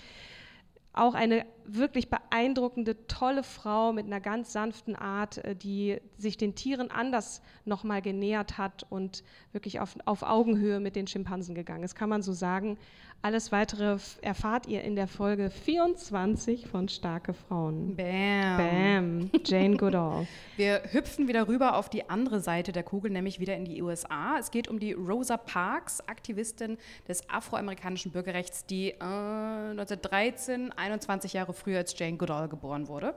[0.94, 6.56] Auch eine wirklich beeindruckende, tolle Frau mit einer ganz sanften Art, äh, die sich den
[6.56, 11.95] Tieren anders nochmal genähert hat und wirklich auf, auf Augenhöhe mit den Schimpansen gegangen ist,
[11.95, 12.78] kann man so sagen.
[13.25, 17.95] Alles Weitere erfahrt ihr in der Folge 24 von Starke Frauen.
[17.95, 18.58] Bam.
[18.58, 20.28] Bam, Jane Goodall.
[20.58, 24.38] Wir hüpfen wieder rüber auf die andere Seite der Kugel, nämlich wieder in die USA.
[24.39, 31.54] Es geht um die Rosa Parks, Aktivistin des afroamerikanischen Bürgerrechts, die äh, 1913, 21 Jahre
[31.56, 33.15] früher als Jane Goodall geboren wurde.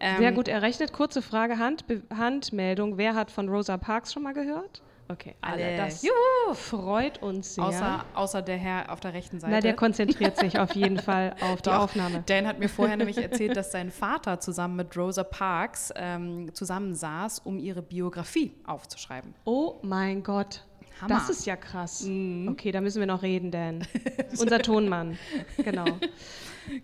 [0.00, 0.92] Ähm, Sehr gut errechnet.
[0.92, 1.84] Kurze Frage, Hand,
[2.16, 2.98] Handmeldung.
[2.98, 4.82] Wer hat von Rosa Parks schon mal gehört?
[5.10, 5.64] Okay, alle.
[5.64, 5.76] Alle.
[5.78, 6.54] Das Juhu!
[6.54, 7.64] freut uns sehr.
[7.64, 9.54] Außer, außer der Herr auf der rechten Seite.
[9.54, 11.78] Na, der konzentriert sich auf jeden Fall auf die Doch.
[11.78, 12.22] Aufnahme.
[12.26, 17.40] Dan hat mir vorher nämlich erzählt, dass sein Vater zusammen mit Rosa Parks ähm, zusammensaß,
[17.40, 19.34] um ihre Biografie aufzuschreiben.
[19.44, 20.66] Oh mein Gott.
[21.00, 21.14] Hammer.
[21.14, 21.18] Mhm.
[21.18, 22.06] Das ist ja krass.
[22.48, 23.86] Okay, da müssen wir noch reden, Dan.
[24.38, 25.16] Unser Tonmann.
[25.56, 25.86] Genau.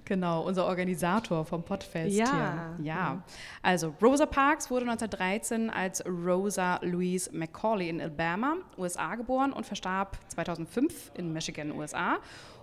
[0.04, 2.76] Genau, unser Organisator vom Podfest Ja.
[2.78, 2.86] hier.
[2.86, 3.22] Ja.
[3.62, 10.18] Also Rosa Parks wurde 1913 als Rosa Louise McCauley in Alabama, USA geboren und verstarb
[10.28, 12.18] 2005 in Michigan, USA.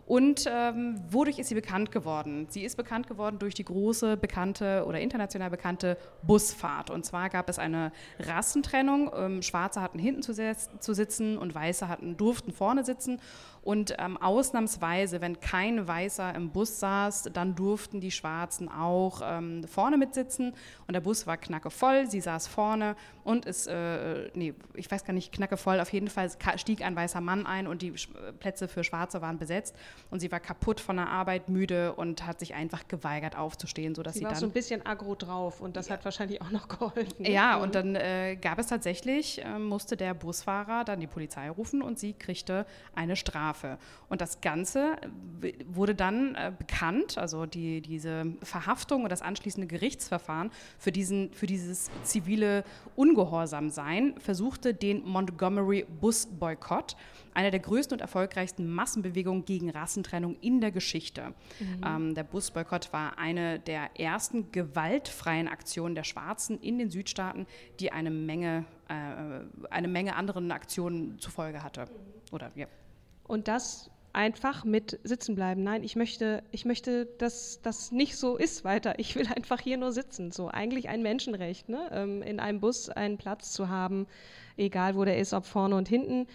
[0.07, 2.47] Und ähm, wodurch ist sie bekannt geworden?
[2.49, 6.89] Sie ist bekannt geworden durch die große, bekannte oder international bekannte Busfahrt.
[6.89, 9.10] Und zwar gab es eine Rassentrennung.
[9.15, 13.21] Ähm, Schwarze hatten hinten zu, zu sitzen und Weiße hatten, durften vorne sitzen.
[13.63, 19.63] Und ähm, ausnahmsweise, wenn kein Weißer im Bus saß, dann durften die Schwarzen auch ähm,
[19.67, 20.54] vorne mitsitzen.
[20.88, 25.13] Und der Bus war knackevoll, sie saß vorne und es, äh, nee, ich weiß gar
[25.13, 27.93] nicht, knackevoll, auf jeden Fall stieg ein weißer Mann ein und die
[28.39, 29.76] Plätze für Schwarze waren besetzt.
[30.10, 34.13] und sie war kaputt von der Arbeit, müde und hat sich einfach geweigert aufzustehen, sodass
[34.15, 36.67] sie, sie war dann so ein bisschen aggro drauf und das hat wahrscheinlich auch noch
[36.67, 37.26] geholfen.
[37.26, 37.62] ja, Mhm.
[37.63, 42.00] und dann äh, gab es tatsächlich, äh, musste der Busfahrer dann die Polizei rufen und
[42.00, 43.51] sie kriegte eine Strafe.
[44.10, 44.96] Und das Ganze
[45.40, 51.34] w- wurde dann äh, bekannt, also die, diese Verhaftung und das anschließende Gerichtsverfahren für, diesen,
[51.34, 52.64] für dieses zivile
[52.96, 56.96] Ungehorsamsein versuchte den Montgomery Busboykott,
[57.34, 61.34] einer der größten und erfolgreichsten Massenbewegungen gegen Rassentrennung in der Geschichte.
[61.86, 67.48] Ähm, der Busboykott war eine der ersten gewaltfreien Aktionen der Schwarzen in den Südstaaten,
[67.80, 71.86] die eine Menge, äh, eine Menge anderen Aktionen zur Folge hatte.
[72.32, 72.68] Oder ja.
[73.23, 75.63] Und das einfach mit sitzen bleiben.
[75.63, 78.99] Nein, ich möchte, ich möchte, dass das nicht so ist weiter.
[78.99, 80.31] Ich will einfach hier nur sitzen.
[80.31, 81.89] So eigentlich ein Menschenrecht, ne?
[81.91, 84.07] ähm, in einem Bus einen Platz zu haben,
[84.57, 86.27] egal wo der ist, ob vorne und hinten.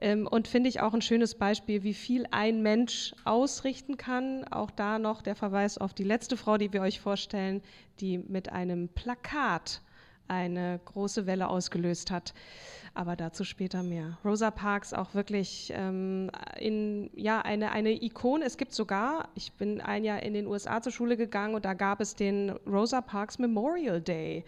[0.00, 4.44] Ähm, und finde ich auch ein schönes Beispiel, wie viel ein Mensch ausrichten kann.
[4.44, 7.62] Auch da noch der Verweis auf die letzte Frau, die wir euch vorstellen,
[8.00, 9.82] die mit einem Plakat
[10.30, 12.32] eine große Welle ausgelöst hat.
[12.94, 14.18] Aber dazu später mehr.
[14.24, 18.44] Rosa Parks auch wirklich ähm, in, ja, eine, eine Ikone.
[18.44, 21.74] Es gibt sogar, ich bin ein Jahr in den USA zur Schule gegangen und da
[21.74, 24.44] gab es den Rosa Parks Memorial Day.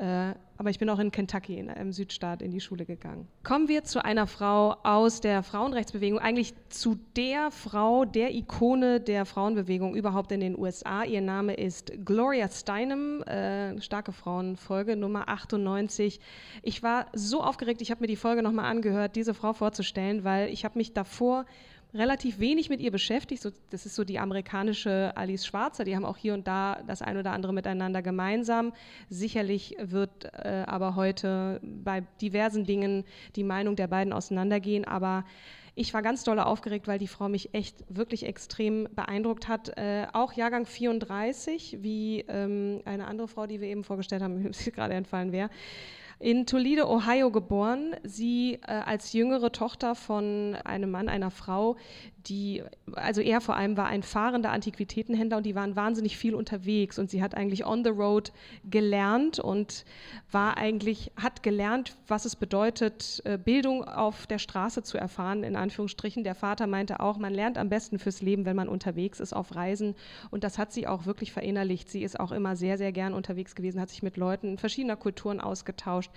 [0.00, 3.28] Äh, aber ich bin auch in Kentucky, in einem Südstaat, in die Schule gegangen.
[3.44, 9.26] Kommen wir zu einer Frau aus der Frauenrechtsbewegung, eigentlich zu der Frau, der Ikone der
[9.26, 11.04] Frauenbewegung überhaupt in den USA.
[11.04, 16.18] Ihr Name ist Gloria Steinem, äh, starke Frauenfolge Nummer 98.
[16.62, 20.48] Ich war so aufgeregt, ich habe mir die Folge nochmal angehört, diese Frau vorzustellen, weil
[20.48, 21.44] ich habe mich davor
[21.94, 23.42] relativ wenig mit ihr beschäftigt.
[23.42, 25.84] So, das ist so die amerikanische Alice Schwarzer.
[25.84, 28.72] Die haben auch hier und da das ein oder andere miteinander gemeinsam.
[29.08, 33.04] Sicherlich wird äh, aber heute bei diversen Dingen
[33.36, 34.84] die Meinung der beiden auseinandergehen.
[34.84, 35.24] Aber
[35.74, 39.76] ich war ganz doll aufgeregt, weil die Frau mich echt wirklich extrem beeindruckt hat.
[39.76, 44.72] Äh, auch Jahrgang 34, wie ähm, eine andere Frau, die wir eben vorgestellt haben, mir
[44.72, 45.50] gerade entfallen wer
[46.20, 47.96] in Toledo, Ohio geboren.
[48.04, 51.76] Sie äh, als jüngere Tochter von einem Mann, einer Frau,
[52.26, 56.98] die, also er vor allem war ein fahrender Antiquitätenhändler und die waren wahnsinnig viel unterwegs
[56.98, 58.32] und sie hat eigentlich on the road
[58.68, 59.86] gelernt und
[60.30, 65.56] war eigentlich, hat gelernt, was es bedeutet, äh, Bildung auf der Straße zu erfahren, in
[65.56, 66.22] Anführungsstrichen.
[66.22, 69.54] Der Vater meinte auch, man lernt am besten fürs Leben, wenn man unterwegs ist auf
[69.54, 69.94] Reisen
[70.30, 71.88] und das hat sie auch wirklich verinnerlicht.
[71.88, 75.40] Sie ist auch immer sehr, sehr gern unterwegs gewesen, hat sich mit Leuten verschiedener Kulturen
[75.40, 76.09] ausgetauscht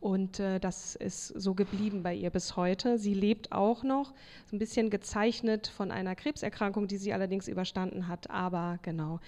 [0.00, 2.98] und äh, das ist so geblieben bei ihr bis heute.
[2.98, 4.14] Sie lebt auch noch,
[4.46, 9.20] so ein bisschen gezeichnet von einer Krebserkrankung, die sie allerdings überstanden hat, aber genau.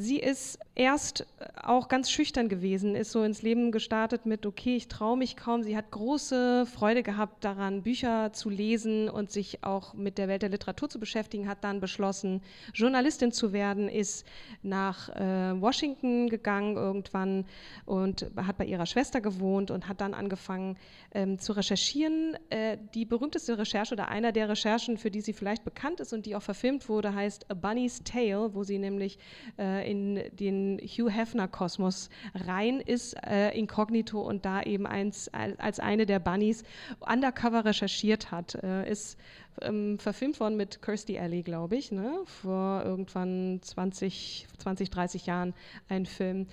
[0.00, 1.26] Sie ist erst
[1.62, 5.62] auch ganz schüchtern gewesen, ist so ins Leben gestartet mit, okay, ich traue mich kaum.
[5.62, 10.40] Sie hat große Freude gehabt daran, Bücher zu lesen und sich auch mit der Welt
[10.40, 12.40] der Literatur zu beschäftigen, hat dann beschlossen,
[12.72, 14.26] Journalistin zu werden, ist
[14.62, 17.44] nach äh, Washington gegangen irgendwann
[17.84, 20.78] und hat bei ihrer Schwester gewohnt und hat dann angefangen
[21.12, 22.38] ähm, zu recherchieren.
[22.48, 26.24] Äh, die berühmteste Recherche oder einer der Recherchen, für die sie vielleicht bekannt ist und
[26.24, 29.18] die auch verfilmt wurde, heißt A Bunny's Tale, wo sie nämlich
[29.58, 32.10] äh, in den Hugh Hefner-Kosmos
[32.46, 36.62] rein ist, äh, inkognito und da eben eins, als eine der Bunnies
[37.00, 38.54] undercover recherchiert hat.
[38.62, 39.18] Äh, ist
[39.60, 42.20] ähm, verfilmt worden mit Kirstie Alley, glaube ich, ne?
[42.24, 45.54] vor irgendwann 20, 20, 30 Jahren
[45.88, 46.46] ein Film.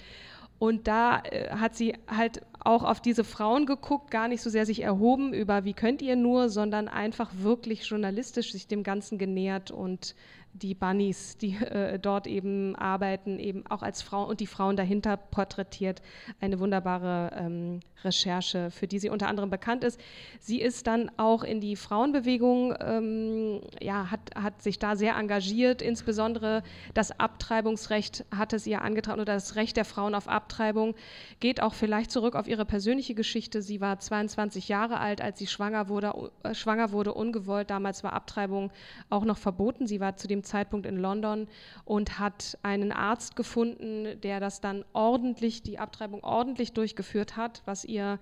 [0.60, 4.66] Und da äh, hat sie halt auch auf diese Frauen geguckt, gar nicht so sehr
[4.66, 9.70] sich erhoben über, wie könnt ihr nur, sondern einfach wirklich journalistisch sich dem Ganzen genähert
[9.70, 10.16] und
[10.62, 15.18] die Bunnies, die äh, dort eben arbeiten, eben auch als Frau und die Frauen dahinter
[15.18, 16.02] porträtiert.
[16.40, 20.00] Eine wunderbare ähm, Recherche, für die sie unter anderem bekannt ist.
[20.40, 25.82] Sie ist dann auch in die Frauenbewegung, ähm, ja, hat, hat sich da sehr engagiert,
[25.82, 30.96] insbesondere das Abtreibungsrecht hat es ihr angetragen oder das Recht der Frauen auf Abtreibung
[31.40, 33.62] geht auch vielleicht zurück auf ihre persönliche Geschichte.
[33.62, 37.70] Sie war 22 Jahre alt, als sie schwanger wurde, äh, schwanger wurde ungewollt.
[37.70, 38.72] Damals war Abtreibung
[39.10, 39.88] auch noch verboten.
[39.88, 41.48] Sie war zu dem Zeitpunkt in London
[41.86, 47.86] und hat einen Arzt gefunden, der das dann ordentlich, die Abtreibung ordentlich durchgeführt hat, was
[47.86, 48.20] ihr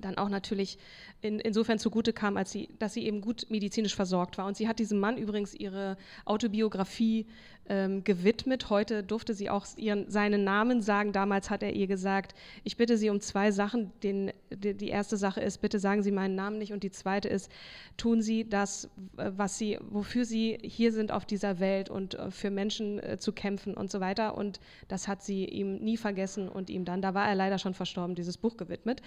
[0.00, 0.78] dann auch natürlich
[1.20, 4.46] in, insofern zugute kam, als sie, dass sie eben gut medizinisch versorgt war.
[4.46, 7.26] Und sie hat diesem Mann übrigens ihre Autobiografie
[7.68, 8.70] ähm, gewidmet.
[8.70, 11.12] Heute durfte sie auch ihren, seinen Namen sagen.
[11.12, 13.92] Damals hat er ihr gesagt, ich bitte Sie um zwei Sachen.
[14.02, 16.72] Den, die, die erste Sache ist, bitte sagen Sie meinen Namen nicht.
[16.72, 17.50] Und die zweite ist,
[17.96, 22.50] tun Sie das, was Sie, wofür Sie hier sind auf dieser Welt und äh, für
[22.50, 24.36] Menschen äh, zu kämpfen und so weiter.
[24.36, 27.74] Und das hat sie ihm nie vergessen und ihm dann, da war er leider schon
[27.74, 29.02] verstorben, dieses Buch gewidmet.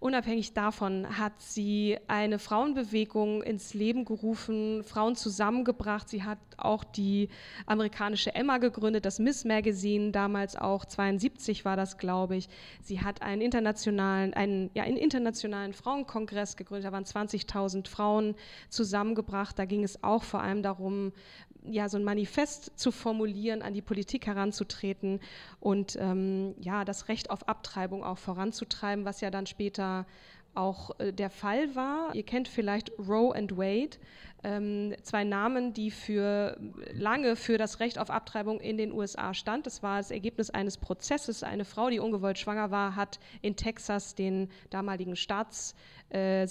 [0.00, 6.08] Unabhängig davon hat sie eine Frauenbewegung ins Leben gerufen, Frauen zusammengebracht.
[6.08, 7.28] Sie hat auch die
[7.66, 7.87] amerikanische
[8.34, 12.48] Emma gegründet, das Miss Magazine, damals auch 72 war das, glaube ich.
[12.82, 18.34] Sie hat einen internationalen, einen, ja, einen internationalen Frauenkongress gegründet, da waren 20.000 Frauen
[18.68, 19.58] zusammengebracht.
[19.58, 21.12] Da ging es auch vor allem darum,
[21.64, 25.20] ja, so ein Manifest zu formulieren, an die Politik heranzutreten
[25.60, 30.06] und ähm, ja, das Recht auf Abtreibung auch voranzutreiben, was ja dann später
[30.54, 32.14] auch äh, der Fall war.
[32.14, 33.96] Ihr kennt vielleicht Roe and Wade,
[34.44, 36.56] ähm, zwei Namen, die für
[36.92, 39.66] lange für das Recht auf Abtreibung in den USA stand.
[39.66, 41.42] Das war das Ergebnis eines Prozesses.
[41.42, 45.74] Eine Frau, die ungewollt schwanger war, hat in Texas den damaligen Staats
[46.10, 46.46] äh,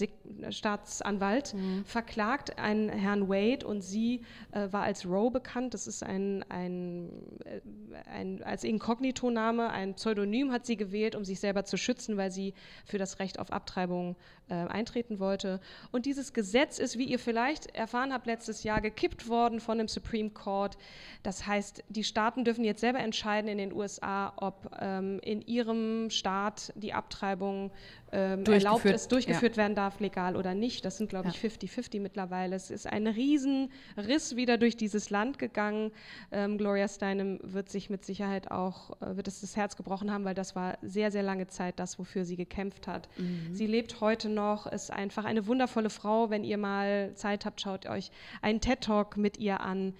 [0.50, 1.84] Staatsanwalt mhm.
[1.84, 4.22] verklagt, einen Herrn Wade, und sie
[4.52, 5.74] äh, war als Roe bekannt.
[5.74, 7.10] Das ist ein, ein,
[7.44, 7.62] äh,
[8.08, 12.54] ein als Inkognitoname, ein Pseudonym hat sie gewählt, um sich selber zu schützen, weil sie
[12.86, 14.16] für das Recht auf Abtreibung
[14.50, 15.60] äh, eintreten wollte.
[15.92, 19.88] Und dieses Gesetz ist, wie ihr vielleicht erfahren habt, letztes Jahr gekippt worden von dem
[19.88, 20.78] Supreme Court.
[21.24, 26.10] Das heißt, die Staaten dürfen jetzt selber entscheiden in den USA, ob ähm, in ihrem
[26.10, 27.72] Staat die Abtreibung
[28.12, 29.64] ähm, erlaubt ist, durchgeführt ja.
[29.64, 30.86] werden darf, legal oder nicht.
[30.86, 32.56] Das sind, glaube ich, 50-50 mittlerweile.
[32.56, 35.92] Es ist ein Riesenriss wieder durch dieses Land gegangen.
[36.32, 40.26] Ähm, Gloria Steinem wird sich mit Sicherheit auch, äh, wird es das Herz gebrochen haben,
[40.26, 43.10] weil das war sehr, sehr lange Zeit das, wofür sie gekämpft hat.
[43.18, 43.54] Mhm.
[43.54, 46.30] Sie lebt heute noch, ist einfach eine wundervolle Frau.
[46.30, 49.94] Wenn ihr mal Zeit habt, schaut euch einen TED-Talk mit ihr an.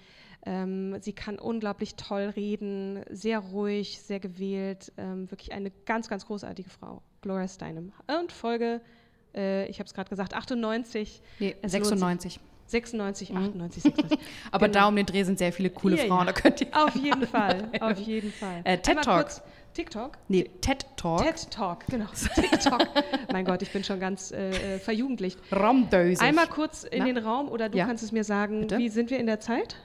[0.46, 6.26] Ähm, sie kann unglaublich toll reden, sehr ruhig, sehr gewählt, ähm, wirklich eine ganz, ganz
[6.26, 7.02] großartige Frau.
[7.20, 7.92] Gloria Steinem.
[8.06, 8.80] Und Folge,
[9.34, 11.20] äh, ich habe es gerade gesagt, 98.
[11.38, 12.40] Nee, 96.
[12.66, 14.18] 96, 98, 96.
[14.52, 14.80] Aber genau.
[14.80, 16.26] da um den Dreh sind sehr viele coole ja, Frauen.
[16.26, 18.60] Da könnt ihr auf jeden Fall, auf jeden Fall.
[18.64, 19.28] Äh, TED Talk.
[19.74, 20.18] TikTok?
[20.28, 21.22] Nee, TED Talk.
[21.22, 22.06] TED Talk, genau.
[22.34, 22.88] TikTok.
[23.32, 25.38] mein Gott, ich bin schon ganz äh, äh verjugendlicht.
[25.52, 26.20] Raumdösig.
[26.20, 27.04] Einmal kurz in Na?
[27.04, 27.86] den Raum oder du ja?
[27.86, 28.78] kannst es mir sagen, Bitte?
[28.78, 29.76] wie sind wir in der Zeit?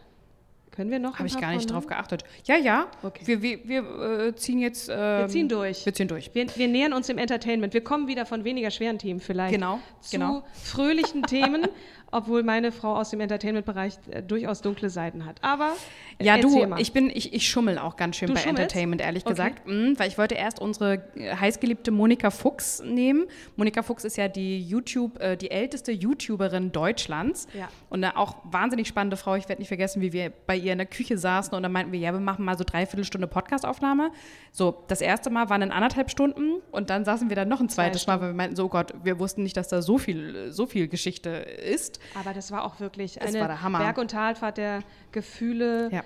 [0.76, 1.20] Können wir noch?
[1.20, 2.24] Habe ich gar nicht drauf geachtet.
[2.46, 2.88] Ja, ja.
[3.04, 3.22] Okay.
[3.28, 4.90] Wir, wir, wir äh, ziehen jetzt.
[4.90, 5.86] Ähm, wir ziehen durch.
[5.86, 6.34] Wir ziehen durch.
[6.34, 7.76] Wir, wir, nähern uns dem Entertainment.
[7.76, 9.54] Wir kommen wieder von weniger schweren Themen vielleicht.
[9.54, 9.80] Genau.
[10.02, 10.44] Zu genau.
[10.64, 11.68] fröhlichen Themen.
[12.13, 15.38] obwohl meine Frau aus dem Entertainment-Bereich äh, durchaus dunkle Seiten hat.
[15.41, 15.73] Aber
[16.19, 16.80] äh, ja, du, mal.
[16.80, 18.62] ich bin, ich, ich schummel auch ganz schön du bei schummelst?
[18.62, 19.34] Entertainment, ehrlich okay.
[19.34, 23.26] gesagt, mhm, weil ich wollte erst unsere äh, heißgeliebte Monika Fuchs nehmen.
[23.56, 27.67] Monika Fuchs ist ja die YouTube, äh, die älteste YouTuberin Deutschlands ja.
[27.89, 29.36] und eine auch wahnsinnig spannende Frau.
[29.36, 31.91] Ich werde nicht vergessen, wie wir bei ihr in der Küche saßen und dann meinten
[31.91, 34.12] wir, ja, wir machen mal so dreiviertel Stunde Podcastaufnahme.
[34.52, 37.69] So, das erste Mal waren in anderthalb Stunden und dann saßen wir dann noch ein
[37.69, 40.52] zweites Mal, weil wir meinten, so oh Gott, wir wussten nicht, dass da so viel,
[40.52, 41.99] so viel Geschichte ist.
[42.16, 46.04] Aber das war auch wirklich das eine Berg- und Talfahrt der Gefühle, ja.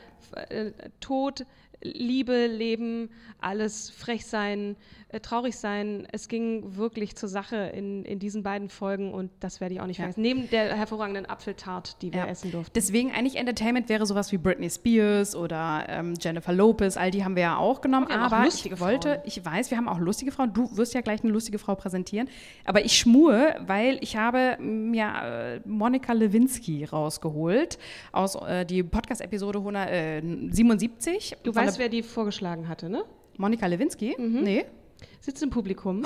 [0.49, 1.45] Äh, Tod,
[1.81, 4.75] Liebe, Leben, alles frech sein,
[5.09, 6.05] äh, traurig sein.
[6.11, 9.85] Es ging wirklich zur Sache in, in diesen beiden Folgen und das werde ich auch
[9.85, 10.03] nicht ja.
[10.03, 10.21] vergessen.
[10.21, 12.27] Neben der hervorragenden Apfeltart, die wir ja.
[12.27, 12.73] essen durften.
[12.75, 17.37] Deswegen eigentlich Entertainment wäre sowas wie Britney Spears oder ähm, Jennifer Lopez, all die haben
[17.37, 18.07] wir ja auch genommen.
[18.07, 19.21] aber auch ich wollte, Frauen.
[19.23, 20.51] ich weiß, wir haben auch lustige Frauen.
[20.53, 22.27] Du wirst ja gleich eine lustige Frau präsentieren.
[22.65, 27.77] Aber ich schmue, weil ich habe mir äh, Monika Lewinsky rausgeholt
[28.11, 31.31] aus äh, die Podcast-Episode 177.
[31.31, 33.05] Äh, du weißt, wer die vorgeschlagen hatte, ne?
[33.37, 34.15] Monika Lewinsky?
[34.17, 34.43] Mhm.
[34.43, 34.65] Nee
[35.19, 36.05] sitzt im Publikum.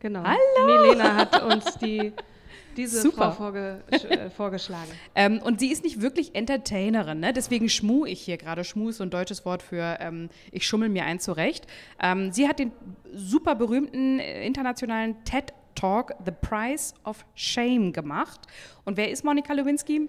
[0.00, 0.22] Genau.
[0.24, 0.66] Hallo.
[0.66, 2.12] Milena hat uns die,
[2.76, 3.32] diese Super.
[3.32, 4.90] Frau vorge äh, vorgeschlagen.
[5.14, 7.32] Ähm, und sie ist nicht wirklich Entertainerin, ne?
[7.32, 8.64] deswegen schmu ich hier gerade.
[8.64, 11.66] Schmu ist so ein deutsches Wort für ähm, ich schummel mir ein zurecht.
[12.02, 12.72] Ähm, sie hat den
[13.12, 18.40] super berühmten äh, internationalen TED Talk The Price of Shame gemacht.
[18.84, 20.08] Und wer ist Monika Lewinsky?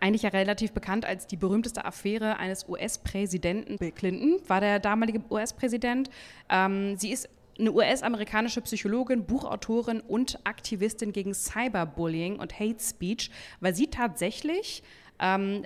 [0.00, 3.76] Eigentlich ja relativ bekannt als die berühmteste Affäre eines US-Präsidenten.
[3.78, 6.10] Bill Clinton war der damalige US-Präsident.
[6.48, 7.28] Ähm, sie ist
[7.58, 14.82] eine US-amerikanische Psychologin, Buchautorin und Aktivistin gegen Cyberbullying und Hate Speech, weil sie tatsächlich
[15.20, 15.64] ähm,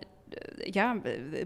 [0.66, 0.96] ja,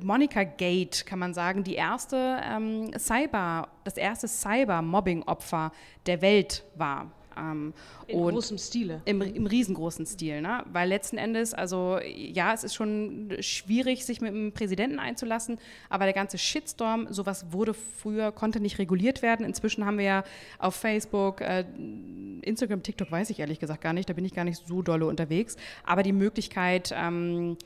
[0.02, 5.72] Monica Gate, kann man sagen, die erste ähm, Cyber, das erste Cyber-Mobbing-Opfer
[6.06, 7.12] der Welt war.
[7.36, 7.72] Ähm,
[8.06, 9.02] in großem Stile.
[9.04, 10.64] Im, Im, riesengroßen Stil, ne?
[10.72, 16.04] Weil letzten Endes, also ja, es ist schon schwierig, sich mit dem Präsidenten einzulassen, aber
[16.04, 19.46] der ganze Shitstorm, sowas wurde früher, konnte nicht reguliert werden.
[19.46, 20.24] Inzwischen haben wir ja
[20.58, 21.64] auf Facebook, äh,
[22.42, 25.06] Instagram, TikTok weiß ich ehrlich gesagt gar nicht, da bin ich gar nicht so dolle
[25.06, 27.56] unterwegs, aber die Möglichkeit, ähm,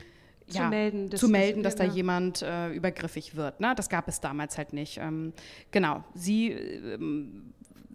[0.47, 3.59] zu ja, melden, zu melden dass da jemand äh, übergriffig wird.
[3.59, 3.73] Ne?
[3.75, 4.97] Das gab es damals halt nicht.
[4.97, 5.33] Ähm,
[5.71, 6.03] genau.
[6.13, 7.53] Sie ähm,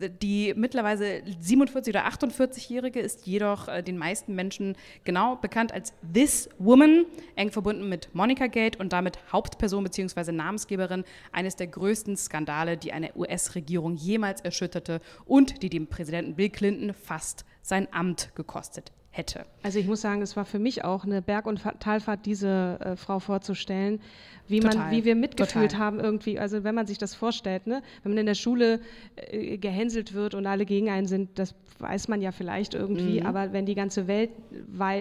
[0.08, 6.48] Die mittlerweile 47 oder 48-Jährige ist jedoch äh, den meisten Menschen genau bekannt als This
[6.58, 7.04] Woman,
[7.36, 10.32] eng verbunden mit Monica Gate und damit Hauptperson bzw.
[10.32, 16.50] Namensgeberin eines der größten Skandale, die eine US-Regierung jemals erschütterte und die dem Präsidenten Bill
[16.50, 19.44] Clinton fast sein Amt gekostet hätte.
[19.62, 22.96] Also ich muss sagen, es war für mich auch eine Berg- und Talfahrt, diese äh,
[22.96, 24.00] Frau vorzustellen,
[24.50, 25.86] wie man, wie wir mitgefühlt Total.
[25.86, 26.38] haben irgendwie.
[26.38, 27.82] Also wenn man sich das vorstellt, ne?
[28.02, 28.80] wenn man in der Schule
[29.16, 33.20] äh, gehänselt wird und alle gegen einen sind, das weiß man ja vielleicht irgendwie.
[33.20, 33.26] Mhm.
[33.26, 34.30] Aber wenn die ganze Welt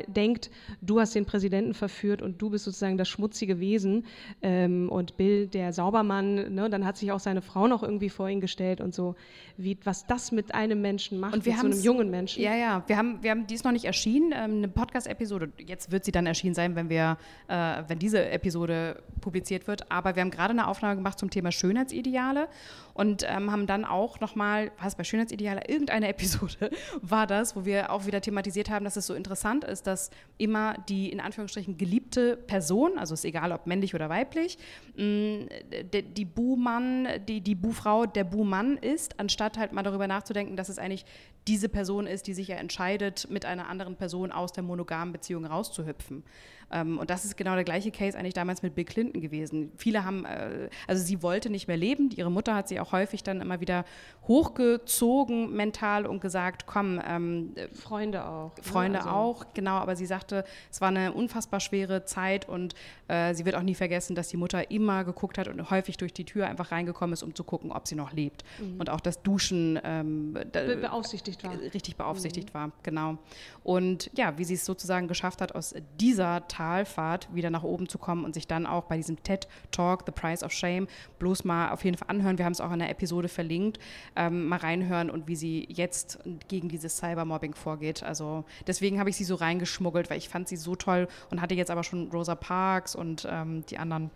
[0.07, 0.49] denkt,
[0.81, 4.05] du hast den Präsidenten verführt und du bist sozusagen das schmutzige Wesen
[4.41, 6.69] ähm, und Bill der Saubermann, ne?
[6.69, 9.15] dann hat sich auch seine Frau noch irgendwie vor ihn gestellt und so,
[9.57, 12.41] wie was das mit einem Menschen macht, und wir mit so einem jungen Menschen.
[12.43, 15.51] Ja, ja, wir haben, wir haben dies noch nicht erschienen, ähm, eine Podcast-Episode.
[15.65, 19.89] Jetzt wird sie dann erschienen sein, wenn wir, äh, wenn diese Episode publiziert publiziert wird.
[19.91, 22.49] Aber wir haben gerade eine Aufnahme gemacht zum Thema Schönheitsideale
[22.93, 26.69] und ähm, haben dann auch nochmal, was bei Schönheitsideale, irgendeine Episode
[27.01, 30.75] war das, wo wir auch wieder thematisiert haben, dass es so interessant ist, dass immer
[30.89, 34.57] die in Anführungsstrichen geliebte Person, also ist egal ob männlich oder weiblich,
[34.97, 35.47] mh, mm,
[35.93, 40.67] die, die Buhmann, die, die Buhfrau der Buhmann ist, anstatt halt mal darüber nachzudenken, dass
[40.67, 41.05] es eigentlich
[41.47, 45.45] diese Person ist, die sich ja entscheidet, mit einer anderen Person aus der monogamen Beziehung
[45.45, 46.23] rauszuhüpfen.
[46.71, 49.28] Ähm, und das ist genau der gleiche Case eigentlich damals mit Bill Clinton gewesen.
[49.77, 52.09] Viele haben, äh, also sie wollte nicht mehr leben.
[52.15, 53.85] Ihre Mutter hat sie auch häufig dann immer wieder
[54.27, 57.01] hochgezogen mental und gesagt, komm.
[57.05, 58.55] Ähm, Freunde auch.
[58.57, 58.63] Ne?
[58.63, 59.09] Freunde also.
[59.11, 59.77] auch, genau.
[59.77, 62.75] Aber sie sagte, es war eine unfassbar schwere Zeit und
[63.07, 66.13] äh, sie wird auch nie vergessen, dass die Mutter immer geguckt hat und häufig durch
[66.13, 68.43] die Tür einfach reingekommen ist, um zu gucken, ob sie noch lebt.
[68.59, 68.79] Mhm.
[68.79, 71.59] Und auch das Duschen ähm, Be beaufsichtigt war.
[71.59, 72.57] Richtig beaufsichtigt mhm.
[72.57, 73.17] war, genau.
[73.63, 77.97] Und ja, wie sie es sozusagen geschafft hat, aus dieser Talfahrt wieder nach oben zu
[77.97, 80.87] kommen und sich dann auch bei diesem TED Talk, The Price of Shame,
[81.19, 82.37] bloß mal auf jeden Fall anhören.
[82.37, 83.79] Wir haben es auch in der Episode verlinkt.
[84.15, 88.03] Ähm, mal reinhören und wie sie jetzt gegen dieses Cybermobbing vorgeht.
[88.03, 91.55] Also deswegen habe ich sie so reingeschmuggelt, weil ich fand sie so toll und hatte
[91.55, 94.11] jetzt aber schon Rosa Parks und ähm, die anderen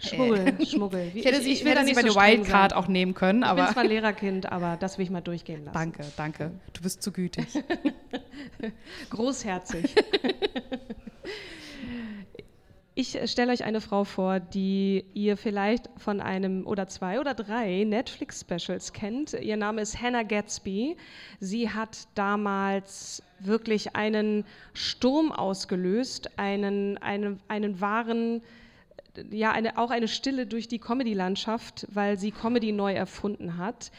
[0.00, 1.10] Schmuggel, äh, Schmuggel.
[1.14, 3.42] ich hätte sie, ich, ich hätte sie bei so Wildcard auch nehmen können.
[3.42, 5.74] Ich aber bin zwar Lehrerkind, aber das will ich mal durchgehen lassen.
[5.74, 6.52] Danke, danke.
[6.72, 7.46] Du bist zu gütig.
[9.10, 9.94] Großherzig.
[13.00, 17.84] Ich stelle euch eine Frau vor, die ihr vielleicht von einem oder zwei oder drei
[17.84, 19.34] Netflix-Specials kennt.
[19.34, 20.96] Ihr Name ist Hannah Gatsby.
[21.38, 28.42] Sie hat damals wirklich einen Sturm ausgelöst, einen, einen, einen wahren
[29.30, 33.92] ja, eine, auch eine Stille durch die Comedy-Landschaft, weil sie Comedy neu erfunden hat.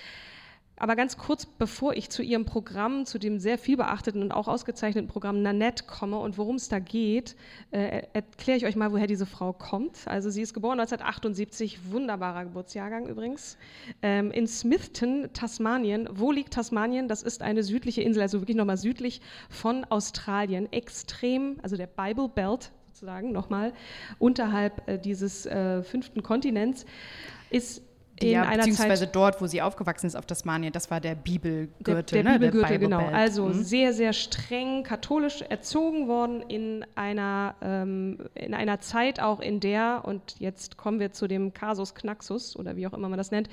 [0.80, 4.48] Aber ganz kurz, bevor ich zu Ihrem Programm, zu dem sehr viel beachteten und auch
[4.48, 7.36] ausgezeichneten Programm Nanette komme und worum es da geht,
[7.72, 10.08] äh, erkläre ich euch mal, woher diese Frau kommt.
[10.08, 13.58] Also sie ist geboren 1978, wunderbarer Geburtsjahrgang übrigens,
[14.02, 16.08] ähm, in Smithton, Tasmanien.
[16.14, 17.10] Wo liegt Tasmanien?
[17.10, 19.20] Das ist eine südliche Insel, also wirklich nochmal südlich
[19.50, 20.72] von Australien.
[20.72, 23.74] Extrem, also der Bible Belt sozusagen nochmal,
[24.18, 26.86] unterhalb äh, dieses äh, fünften Kontinents,
[27.50, 27.82] ist
[28.22, 31.16] in ja, einer beziehungsweise Zeit, dort, wo sie aufgewachsen ist, auf Tasmanien, das war der
[31.16, 32.04] Bibelgürtel.
[32.04, 32.40] Der, der ne?
[32.40, 33.00] Bibelgürtel, genau.
[33.00, 33.14] Belt.
[33.14, 33.64] Also mhm.
[33.64, 40.04] sehr, sehr streng katholisch erzogen worden in einer, ähm, in einer Zeit auch in der,
[40.06, 43.50] und jetzt kommen wir zu dem Kasus Knaxus oder wie auch immer man das nennt,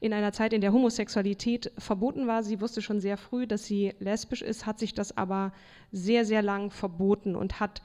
[0.00, 2.42] in einer Zeit, in der Homosexualität verboten war.
[2.42, 5.52] Sie wusste schon sehr früh, dass sie lesbisch ist, hat sich das aber
[5.92, 7.82] sehr, sehr lang verboten und hat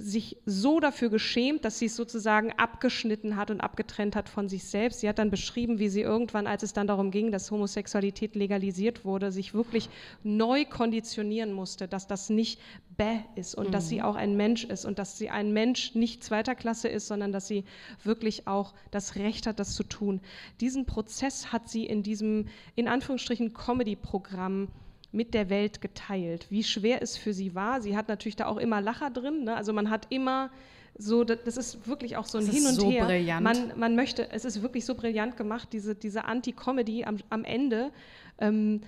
[0.00, 4.64] sich so dafür geschämt, dass sie es sozusagen abgeschnitten hat und abgetrennt hat von sich
[4.64, 5.00] selbst.
[5.00, 9.04] Sie hat dann beschrieben, wie sie irgendwann, als es dann darum ging, dass Homosexualität legalisiert
[9.04, 9.88] wurde, sich wirklich
[10.22, 12.60] neu konditionieren musste, dass das nicht
[12.96, 13.72] bäh ist und mhm.
[13.72, 14.04] dass sie mhm.
[14.04, 17.46] auch ein Mensch ist und dass sie ein Mensch nicht zweiter Klasse ist, sondern dass
[17.46, 17.64] sie
[18.02, 20.20] wirklich auch das Recht hat, das zu tun.
[20.60, 24.68] Diesen Prozess hat sie in diesem, in Anführungsstrichen, Comedy-Programm
[25.12, 27.80] mit der Welt geteilt, wie schwer es für sie war.
[27.80, 29.56] Sie hat natürlich da auch immer Lacher drin, ne?
[29.56, 30.50] also man hat immer
[30.96, 33.06] so, das ist wirklich auch so ein das Hin und so Her.
[33.06, 33.42] Brillant.
[33.42, 37.90] Man, man möchte, es ist wirklich so brillant gemacht, diese, diese Anti-Comedy am, am Ende.
[38.38, 38.82] Ähm,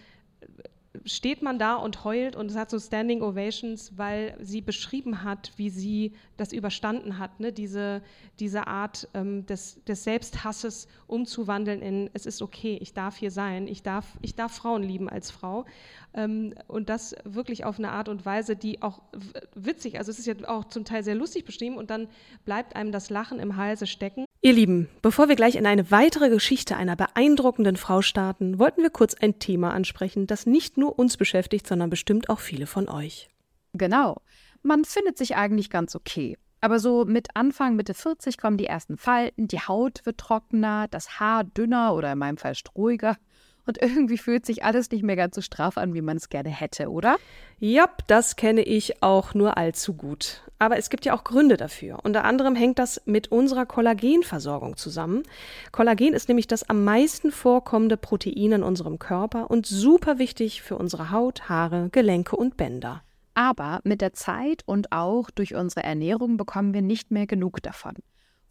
[1.04, 5.52] steht man da und heult und es hat so Standing Ovations, weil sie beschrieben hat,
[5.56, 7.52] wie sie das überstanden hat, ne?
[7.52, 8.02] diese,
[8.38, 13.66] diese Art ähm, des, des Selbsthasses umzuwandeln in, es ist okay, ich darf hier sein,
[13.66, 15.64] ich darf, ich darf Frauen lieben als Frau.
[16.14, 19.00] Ähm, und das wirklich auf eine Art und Weise, die auch
[19.54, 22.08] witzig, also es ist ja auch zum Teil sehr lustig beschrieben und dann
[22.44, 24.26] bleibt einem das Lachen im Halse stecken.
[24.44, 28.90] Ihr Lieben, bevor wir gleich in eine weitere Geschichte einer beeindruckenden Frau starten, wollten wir
[28.90, 33.30] kurz ein Thema ansprechen, das nicht nur uns beschäftigt, sondern bestimmt auch viele von euch.
[33.72, 34.20] Genau.
[34.62, 36.36] Man findet sich eigentlich ganz okay.
[36.60, 41.20] Aber so mit Anfang, Mitte 40 kommen die ersten Falten, die Haut wird trockener, das
[41.20, 43.18] Haar dünner oder in meinem Fall strohiger
[43.66, 46.48] und irgendwie fühlt sich alles nicht mehr ganz so straff an, wie man es gerne
[46.48, 47.16] hätte, oder?
[47.58, 50.42] Jap, das kenne ich auch nur allzu gut.
[50.58, 52.00] Aber es gibt ja auch Gründe dafür.
[52.02, 55.22] Unter anderem hängt das mit unserer Kollagenversorgung zusammen.
[55.70, 60.76] Kollagen ist nämlich das am meisten vorkommende Protein in unserem Körper und super wichtig für
[60.76, 63.02] unsere Haut, Haare, Gelenke und Bänder.
[63.34, 67.94] Aber mit der Zeit und auch durch unsere Ernährung bekommen wir nicht mehr genug davon.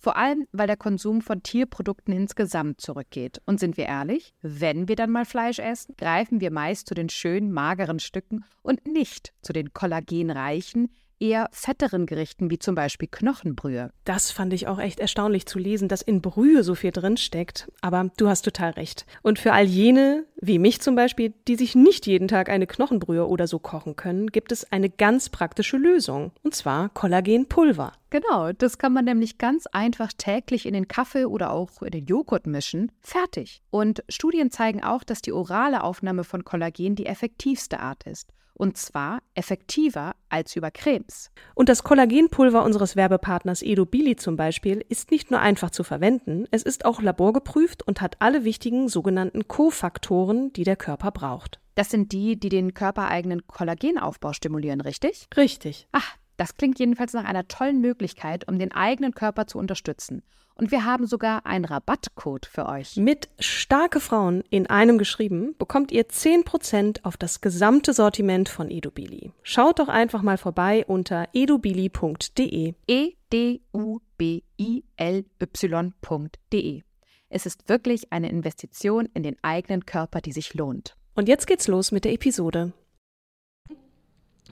[0.01, 3.39] Vor allem, weil der Konsum von Tierprodukten insgesamt zurückgeht.
[3.45, 7.07] Und sind wir ehrlich, wenn wir dann mal Fleisch essen, greifen wir meist zu den
[7.07, 10.91] schönen, mageren Stücken und nicht zu den kollagenreichen,
[11.21, 13.91] eher fetteren Gerichten wie zum Beispiel Knochenbrühe.
[14.03, 17.71] Das fand ich auch echt erstaunlich zu lesen, dass in Brühe so viel drin steckt.
[17.81, 19.05] Aber du hast total recht.
[19.21, 23.27] Und für all jene, wie mich zum Beispiel, die sich nicht jeden Tag eine Knochenbrühe
[23.27, 26.31] oder so kochen können, gibt es eine ganz praktische Lösung.
[26.43, 27.93] Und zwar Kollagenpulver.
[28.09, 32.05] Genau, das kann man nämlich ganz einfach täglich in den Kaffee oder auch in den
[32.05, 32.91] Joghurt mischen.
[32.99, 33.61] Fertig.
[33.69, 38.33] Und Studien zeigen auch, dass die orale Aufnahme von Kollagen die effektivste Art ist.
[38.61, 41.31] Und zwar effektiver als über Cremes.
[41.55, 46.61] Und das Kollagenpulver unseres Werbepartners Edobili zum Beispiel ist nicht nur einfach zu verwenden, es
[46.61, 51.59] ist auch laborgeprüft und hat alle wichtigen sogenannten Kofaktoren, die der Körper braucht.
[51.73, 55.27] Das sind die, die den körpereigenen Kollagenaufbau stimulieren, richtig?
[55.35, 55.87] Richtig.
[55.91, 60.23] Ach, das klingt jedenfalls nach einer tollen Möglichkeit, um den eigenen Körper zu unterstützen.
[60.55, 62.95] Und wir haben sogar einen Rabattcode für euch.
[62.95, 69.31] Mit starke Frauen in einem geschrieben bekommt ihr 10% auf das gesamte Sortiment von Edubili.
[69.43, 72.73] Schaut doch einfach mal vorbei unter edubili.de.
[72.87, 76.81] E D U B I L Y.de.
[77.29, 80.97] Es ist wirklich eine Investition in den eigenen Körper, die sich lohnt.
[81.13, 82.73] Und jetzt geht's los mit der Episode.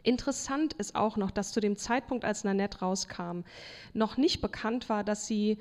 [0.04, 3.42] Interessant ist auch noch, dass zu dem Zeitpunkt, als Nanette rauskam,
[3.94, 5.58] noch nicht bekannt war, dass sie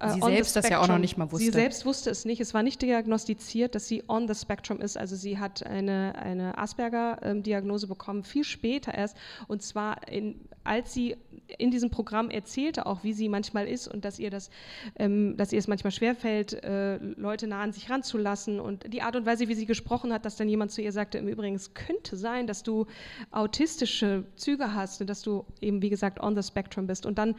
[0.00, 1.44] äh, sie selbst das ja auch noch nicht mal wusste.
[1.44, 2.40] Sie selbst wusste es nicht.
[2.40, 4.96] Es war nicht diagnostiziert, dass sie on the spectrum ist.
[4.96, 9.16] Also sie hat eine, eine Asperger-Diagnose bekommen, viel später erst.
[9.46, 11.16] Und zwar, in, als sie
[11.58, 14.50] in diesem Programm erzählte auch, wie sie manchmal ist und dass ihr das,
[14.96, 19.16] ähm, dass ihr es manchmal schwerfällt, äh, Leute nah an sich ranzulassen und die Art
[19.16, 21.74] und Weise, wie sie gesprochen hat, dass dann jemand zu ihr sagte, im Übrigen, es
[21.74, 22.86] könnte sein, dass du
[23.30, 27.06] autistische Züge hast und dass du eben, wie gesagt, on the spectrum bist.
[27.06, 27.34] Und dann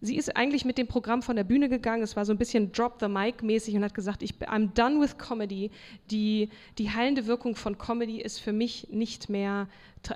[0.00, 2.02] sie ist eigentlich mit dem Programm von der Bühne gegangen.
[2.02, 5.00] Es war so ein bisschen Drop the Mic mäßig und hat gesagt, ich I'm done
[5.00, 5.70] with Comedy.
[6.10, 9.68] Die, die heilende Wirkung von Comedy ist für mich nicht mehr,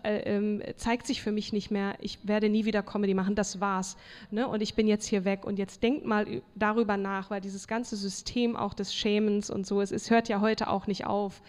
[0.04, 1.96] äh, äh, zeigt sich für mich nicht mehr.
[2.00, 3.34] Ich werde nie wieder Comedy machen.
[3.34, 3.96] Das war's.
[4.30, 4.46] Ne?
[4.46, 5.44] Und ich bin jetzt hier weg.
[5.44, 9.80] Und jetzt denkt mal darüber nach, weil dieses ganze System auch des Schämens und so,
[9.80, 11.42] es, es hört ja heute auch nicht auf.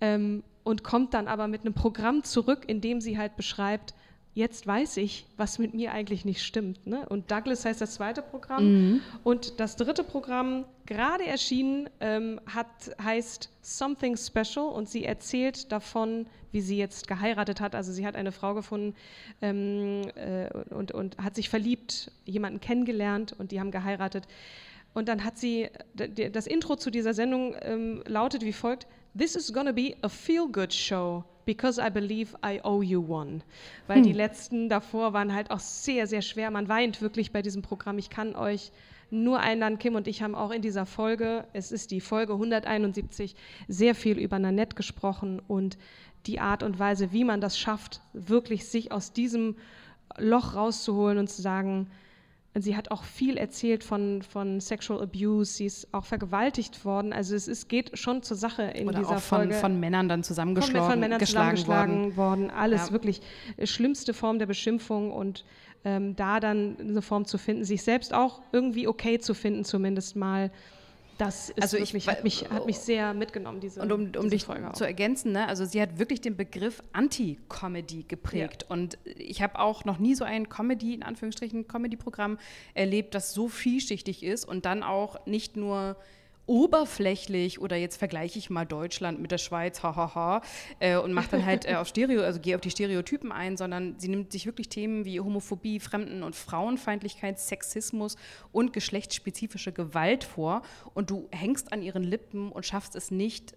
[0.00, 3.94] Ähm, und kommt dann aber mit einem Programm zurück, in dem sie halt beschreibt,
[4.36, 6.86] jetzt weiß ich, was mit mir eigentlich nicht stimmt.
[6.86, 7.08] Ne?
[7.08, 8.64] Und Douglas heißt das zweite Programm.
[8.64, 9.00] Mhm.
[9.24, 12.66] Und das dritte Programm, gerade erschienen, ähm, hat,
[13.02, 17.74] heißt Something Special und sie erzählt davon, wie sie jetzt geheiratet hat.
[17.74, 18.94] Also sie hat eine Frau gefunden
[19.40, 24.24] ähm, äh, und, und hat sich verliebt, jemanden kennengelernt und die haben geheiratet.
[24.92, 29.50] Und dann hat sie, das Intro zu dieser Sendung ähm, lautet wie folgt, This is
[29.50, 33.40] gonna be a feel-good show because I believe I owe you one.
[33.86, 34.02] Weil hm.
[34.02, 36.50] die letzten davor waren halt auch sehr, sehr schwer.
[36.50, 37.96] Man weint wirklich bei diesem Programm.
[37.96, 38.72] Ich kann euch
[39.10, 43.36] nur einladen, Kim und ich haben auch in dieser Folge, es ist die Folge 171,
[43.68, 45.78] sehr viel über Nanette gesprochen und
[46.26, 49.56] die Art und Weise, wie man das schafft, wirklich sich aus diesem
[50.18, 51.88] Loch rauszuholen und zu sagen,
[52.58, 55.52] Sie hat auch viel erzählt von, von Sexual Abuse.
[55.54, 57.12] Sie ist auch vergewaltigt worden.
[57.12, 59.54] Also es ist, geht schon zur Sache in Oder dieser auch von, Folge.
[59.54, 62.16] von Männern dann zusammengeschlagen von Männern zusammengeschlagen worden.
[62.16, 62.50] worden.
[62.50, 62.92] Alles Ja.
[62.92, 63.20] wirklich
[63.56, 65.44] äh, schlimmste Form der Beschimpfung und
[65.84, 70.16] ähm, da dann eine Form zu finden, sich selbst auch irgendwie okay zu finden, zumindest
[70.16, 70.50] mal.
[71.18, 74.00] Das ist Also ich wirklich, wei- hat, mich, hat mich sehr mitgenommen, diese, Und um,
[74.02, 78.66] um diese dich Folge zu ergänzen, ne, also sie hat wirklich den Begriff Anti-Comedy geprägt.
[78.68, 82.38] Und ich habe auch noch nie so ein Comedy, in Anführungsstrichen, Comedy-Programm
[82.74, 85.96] erlebt, das so vielschichtig ist und dann auch nicht nur
[86.46, 90.42] oberflächlich oder jetzt vergleiche ich mal Deutschland mit der Schweiz, hahaha,
[90.78, 93.98] äh, und macht dann halt äh, auf Stereo, also gehe auf die Stereotypen ein, sondern
[93.98, 98.16] sie nimmt sich wirklich Themen wie Homophobie, Fremden- und Frauenfeindlichkeit, Sexismus
[98.52, 100.62] und geschlechtsspezifische Gewalt vor.
[100.94, 103.54] Und du hängst an ihren Lippen und schaffst es nicht,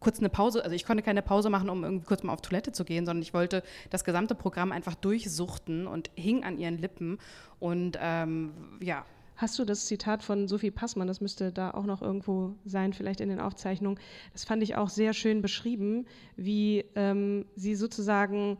[0.00, 2.72] kurz eine Pause, also ich konnte keine Pause machen, um irgendwie kurz mal auf Toilette
[2.72, 7.18] zu gehen, sondern ich wollte das gesamte Programm einfach durchsuchten und hing an ihren Lippen.
[7.58, 9.04] Und ähm, ja,
[9.38, 13.20] Hast du das Zitat von Sophie Passmann, das müsste da auch noch irgendwo sein, vielleicht
[13.20, 13.96] in den Aufzeichnungen.
[14.32, 18.58] Das fand ich auch sehr schön beschrieben, wie ähm, sie sozusagen,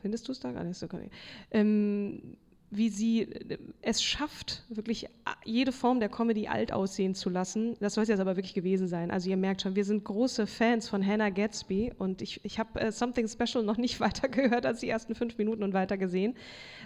[0.00, 0.88] findest du es da gar nicht so?
[1.50, 2.38] Ähm,
[2.70, 5.08] wie sie äh, es schafft, wirklich
[5.44, 7.76] jede Form der Comedy alt aussehen zu lassen.
[7.80, 9.10] Das soll es jetzt aber wirklich gewesen sein.
[9.10, 12.80] Also ihr merkt schon, wir sind große Fans von Hannah Gatsby und ich, ich habe
[12.80, 16.34] äh, Something Special noch nicht weiter gehört als die ersten fünf Minuten und weiter gesehen.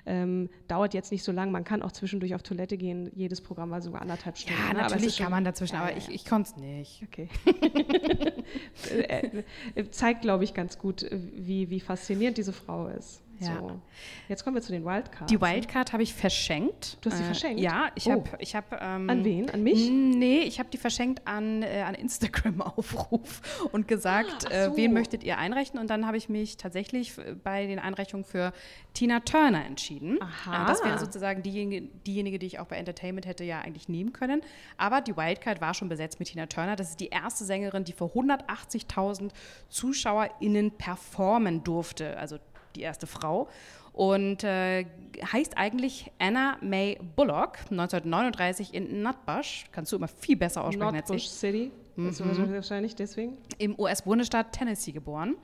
[0.06, 1.50] Ähm, dauert jetzt nicht so lang.
[1.50, 3.10] Man kann auch zwischendurch auf Toilette gehen.
[3.14, 4.60] Jedes Programm war sogar anderthalb Stunden.
[4.68, 4.80] Ja, ne?
[4.80, 5.98] natürlich kann man dazwischen, ja, aber ja.
[5.98, 7.02] ich, ich konnte es nicht.
[7.06, 7.28] Okay.
[8.90, 9.42] Äh,
[9.74, 13.22] äh, zeigt, glaube ich, ganz gut, wie, wie faszinierend diese Frau ist.
[13.40, 13.58] Ja.
[13.58, 13.80] So.
[14.28, 15.30] Jetzt kommen wir zu den Wildcards.
[15.30, 16.98] Die Wildcard habe ich verschenkt.
[17.00, 17.60] Du hast sie äh, verschenkt?
[17.60, 18.12] Ja, ich oh.
[18.12, 18.30] habe.
[18.38, 19.50] Ich hab, ähm, an wen?
[19.50, 19.90] An mich?
[19.90, 24.72] Nee, ich habe die verschenkt an, äh, an Instagram-Aufruf und gesagt, ah, so.
[24.72, 25.78] äh, wen möchtet ihr einreichen?
[25.78, 28.52] Und dann habe ich mich tatsächlich bei den Einreichungen für
[28.92, 30.18] Tina Turner entschieden.
[30.20, 30.66] Aha.
[30.66, 34.42] Das wäre sozusagen diejenige, diejenige, die ich auch bei Entertainment hätte ja eigentlich nehmen können.
[34.76, 36.76] Aber die Wildcard war schon besetzt mit Tina Turner.
[36.76, 39.30] Das ist die erste Sängerin, die vor 180.000
[39.68, 42.18] ZuschauerInnen performen durfte.
[42.18, 42.38] Also
[42.76, 43.48] die erste Frau.
[43.92, 44.86] Und äh,
[45.32, 49.66] heißt eigentlich Anna May Bullock, 1939 in Nutbush.
[49.72, 51.30] Kannst du immer viel besser aussprechen Nutbush als ich.
[51.30, 51.72] City.
[51.96, 52.08] Mhm.
[52.08, 53.36] Ist wahrscheinlich deswegen.
[53.58, 55.36] Im US-Bundesstaat Tennessee geboren.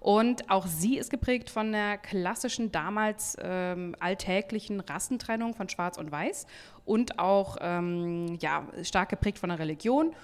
[0.00, 6.12] Und auch sie ist geprägt von der klassischen, damals ähm, alltäglichen Rassentrennung von Schwarz und
[6.12, 6.46] Weiß
[6.84, 10.14] und auch ähm, ja, stark geprägt von der Religion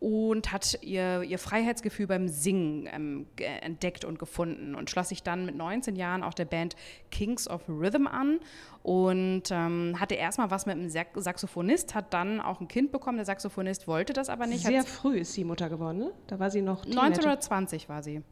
[0.00, 5.44] und hat ihr, ihr Freiheitsgefühl beim Singen ähm, entdeckt und gefunden und schloss sich dann
[5.44, 6.74] mit 19 Jahren auch der Band
[7.10, 8.40] Kings of Rhythm an
[8.82, 13.18] und ähm, hatte erstmal was mit einem Saxophonist, hat dann auch ein Kind bekommen.
[13.18, 14.64] Der Saxophonist wollte das aber nicht.
[14.64, 16.12] Sehr früh ist sie Mutter geworden, ne?
[16.28, 16.84] Da war sie noch.
[16.84, 18.22] 1920 war sie.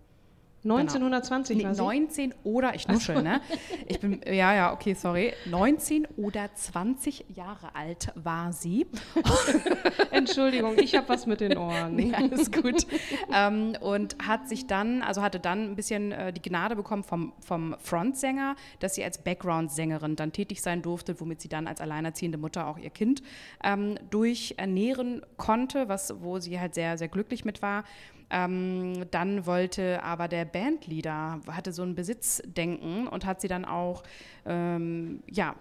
[0.65, 1.73] 1920 genau.
[1.73, 1.81] sie?
[1.81, 3.23] 19 oder, ich nuschel, so.
[3.23, 3.41] ne?
[3.87, 5.33] Ich bin, ja, ja, okay, sorry.
[5.47, 8.87] 19 oder 20 Jahre alt war sie.
[10.11, 11.89] Entschuldigung, ich habe was mit den Ohren.
[11.99, 12.87] Nee, alles gut.
[13.33, 17.33] ähm, und hat sich dann, also hatte dann ein bisschen äh, die Gnade bekommen vom,
[17.41, 22.39] vom Frontsänger, dass sie als Background-Sängerin dann tätig sein durfte, womit sie dann als alleinerziehende
[22.39, 23.23] Mutter auch ihr Kind
[23.65, 27.85] ähm, durchernähren konnte, was, wo sie halt sehr, sehr glücklich mit war.
[28.31, 34.03] Ähm, dann wollte aber der Bandleader, hatte so ein Besitzdenken und hat sie dann auch,
[34.45, 35.55] ähm, ja,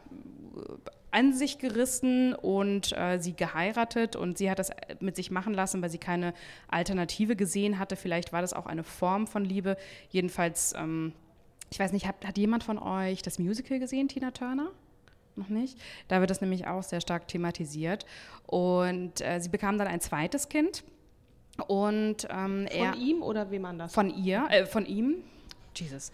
[1.11, 5.81] an sich gerissen und äh, sie geheiratet und sie hat das mit sich machen lassen,
[5.81, 6.33] weil sie keine
[6.67, 7.95] Alternative gesehen hatte.
[7.95, 9.77] Vielleicht war das auch eine Form von Liebe.
[10.09, 11.13] Jedenfalls, ähm,
[11.71, 14.71] ich weiß nicht, hat, hat jemand von euch das Musical gesehen, Tina Turner?
[15.37, 15.77] noch nicht.
[16.07, 18.05] Da wird das nämlich auch sehr stark thematisiert.
[18.45, 20.83] Und äh, sie bekam dann ein zweites Kind.
[21.67, 23.93] Und ähm, von er, ihm oder wem anders?
[23.93, 25.15] Von ihr, äh, von ihm.
[25.75, 26.11] Jesus.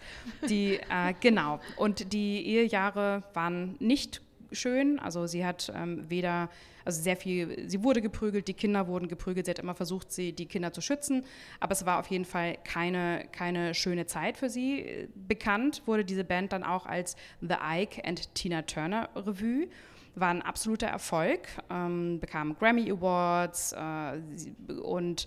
[0.48, 1.60] Die, äh, genau.
[1.76, 4.20] Und die Ehejahre waren nicht
[4.52, 4.98] schön.
[4.98, 6.48] Also sie hat ähm, weder,
[6.84, 9.46] also sehr viel, sie wurde geprügelt, die Kinder wurden geprügelt.
[9.46, 11.24] Sie hat immer versucht, sie, die Kinder zu schützen.
[11.60, 15.08] Aber es war auf jeden Fall keine, keine schöne Zeit für sie.
[15.14, 19.68] Bekannt wurde diese Band dann auch als The Ike and Tina Turner Revue
[20.14, 21.40] war ein absoluter Erfolg,
[21.70, 25.26] ähm, bekam Grammy Awards äh, und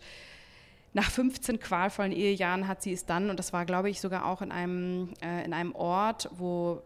[0.93, 4.41] nach 15 qualvollen Ehejahren hat sie es dann, und das war, glaube ich, sogar auch
[4.41, 6.81] in einem, äh, in einem Ort, wo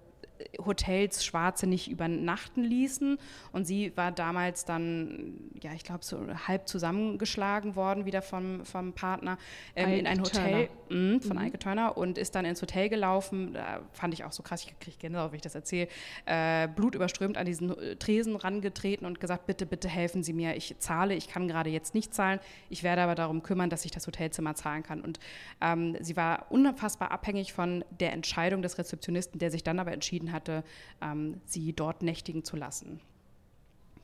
[0.65, 3.17] Hotels Schwarze nicht übernachten ließen.
[3.51, 8.93] Und sie war damals dann, ja, ich glaube, so halb zusammengeschlagen worden wieder vom, vom
[8.93, 9.37] Partner
[9.75, 11.45] ähm, in ein Hotel mh, von mhm.
[11.45, 13.53] Ike Turner und ist dann ins Hotel gelaufen.
[13.53, 15.87] Da fand ich auch so krass, ich kriege Gänsehaut, wenn ich das erzähle.
[16.25, 20.55] Äh, blutüberströmt an diesen äh, Tresen rangetreten und gesagt, bitte, bitte helfen Sie mir.
[20.55, 22.39] Ich zahle, ich kann gerade jetzt nicht zahlen.
[22.69, 25.01] Ich werde aber darum kümmern, dass ich das Hotelzimmer zahlen kann.
[25.01, 25.19] Und
[25.61, 30.30] ähm, sie war unfassbar abhängig von der Entscheidung des Rezeptionisten, der sich dann aber entschieden
[30.31, 30.63] hatte,
[31.01, 32.99] ähm, sie dort nächtigen zu lassen.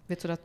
[0.07, 0.39] Willst du das,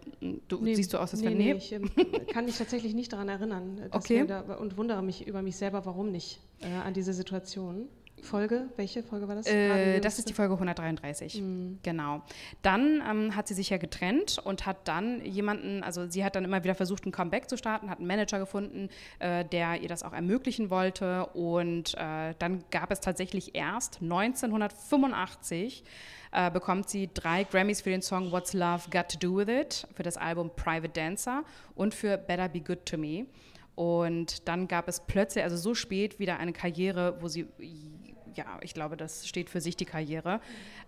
[0.48, 1.88] du, nee, siehst du aus, als nee, nee, ich ähm,
[2.32, 3.80] kann mich tatsächlich nicht daran erinnern.
[3.92, 4.26] Okay.
[4.26, 7.86] Da, und wundere mich über mich selber, warum nicht äh, an diese Situation.
[8.22, 9.46] Folge, welche Folge war das?
[9.46, 11.78] Äh, das ist die Folge 133, mhm.
[11.82, 12.22] genau.
[12.62, 16.44] Dann ähm, hat sie sich ja getrennt und hat dann jemanden, also sie hat dann
[16.44, 20.02] immer wieder versucht, ein Comeback zu starten, hat einen Manager gefunden, äh, der ihr das
[20.02, 25.84] auch ermöglichen wollte und äh, dann gab es tatsächlich erst 1985
[26.32, 29.86] äh, bekommt sie drei Grammys für den Song What's Love Got to Do With It,
[29.94, 31.44] für das Album Private Dancer
[31.74, 33.26] und für Better Be Good to Me.
[33.74, 37.46] Und dann gab es plötzlich, also so spät, wieder eine Karriere, wo sie
[38.34, 40.40] ja, ich glaube, das steht für sich die Karriere.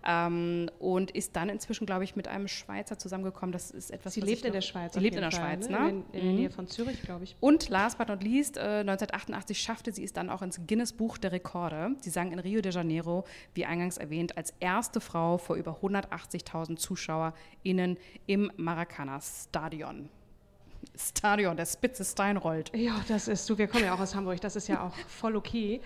[0.05, 3.51] Ähm, und ist dann inzwischen, glaube ich, mit einem Schweizer zusammengekommen.
[3.51, 4.13] Das ist etwas.
[4.13, 4.93] Sie lebt in der Schweiz.
[4.93, 5.79] Sie lebt in der Fall, Schweiz, ne?
[5.79, 5.89] ne?
[5.89, 7.35] In, in der Nähe von Zürich, glaube ich.
[7.39, 11.17] Und last but not least, äh, 1988 schaffte sie es dann auch ins Guinness Buch
[11.17, 11.95] der Rekorde.
[12.01, 16.77] Sie sang in Rio de Janeiro, wie eingangs erwähnt, als erste Frau vor über 180.000
[16.77, 20.09] ZuschauerInnen im Maracana Stadion.
[20.97, 22.71] Stadion, der Spitze Stein rollt.
[22.75, 23.57] Ja, das ist du.
[23.57, 24.39] Wir kommen ja auch aus Hamburg.
[24.41, 25.81] Das ist ja auch voll okay.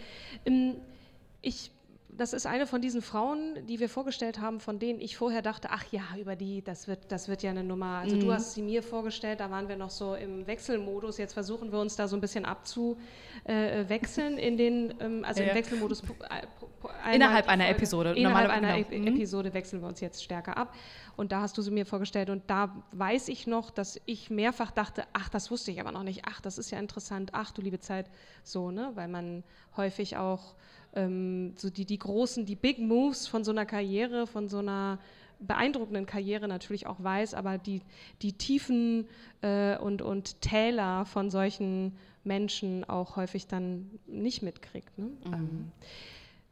[1.41, 1.71] Ich
[2.19, 5.69] das ist eine von diesen Frauen, die wir vorgestellt haben, von denen ich vorher dachte,
[5.71, 7.99] ach ja, über die, das wird, das wird ja eine Nummer.
[7.99, 8.19] Also mhm.
[8.21, 11.17] du hast sie mir vorgestellt, da waren wir noch so im Wechselmodus.
[11.17, 15.49] Jetzt versuchen wir uns da so ein bisschen abzuwechseln in den, ähm, also ja.
[15.49, 16.01] im Wechselmodus.
[16.01, 17.77] Äh, innerhalb einer Folge.
[17.77, 18.13] Episode.
[18.15, 19.07] Innerhalb einer genau.
[19.07, 20.75] e Episode wechseln wir uns jetzt stärker ab.
[21.15, 24.71] Und da hast du sie mir vorgestellt und da weiß ich noch, dass ich mehrfach
[24.71, 26.23] dachte, ach, das wusste ich aber noch nicht.
[26.25, 27.31] Ach, das ist ja interessant.
[27.33, 28.09] Ach, du liebe Zeit,
[28.43, 29.43] so ne, weil man
[29.77, 30.55] häufig auch
[30.93, 34.99] ähm, so die, die großen, die Big Moves von so einer Karriere, von so einer
[35.39, 37.81] beeindruckenden Karriere natürlich auch weiß, aber die,
[38.21, 39.07] die Tiefen
[39.41, 44.97] äh, und, und Täler von solchen Menschen auch häufig dann nicht mitkriegt.
[44.97, 45.05] Ne?
[45.05, 45.33] Mhm.
[45.33, 45.71] Ähm,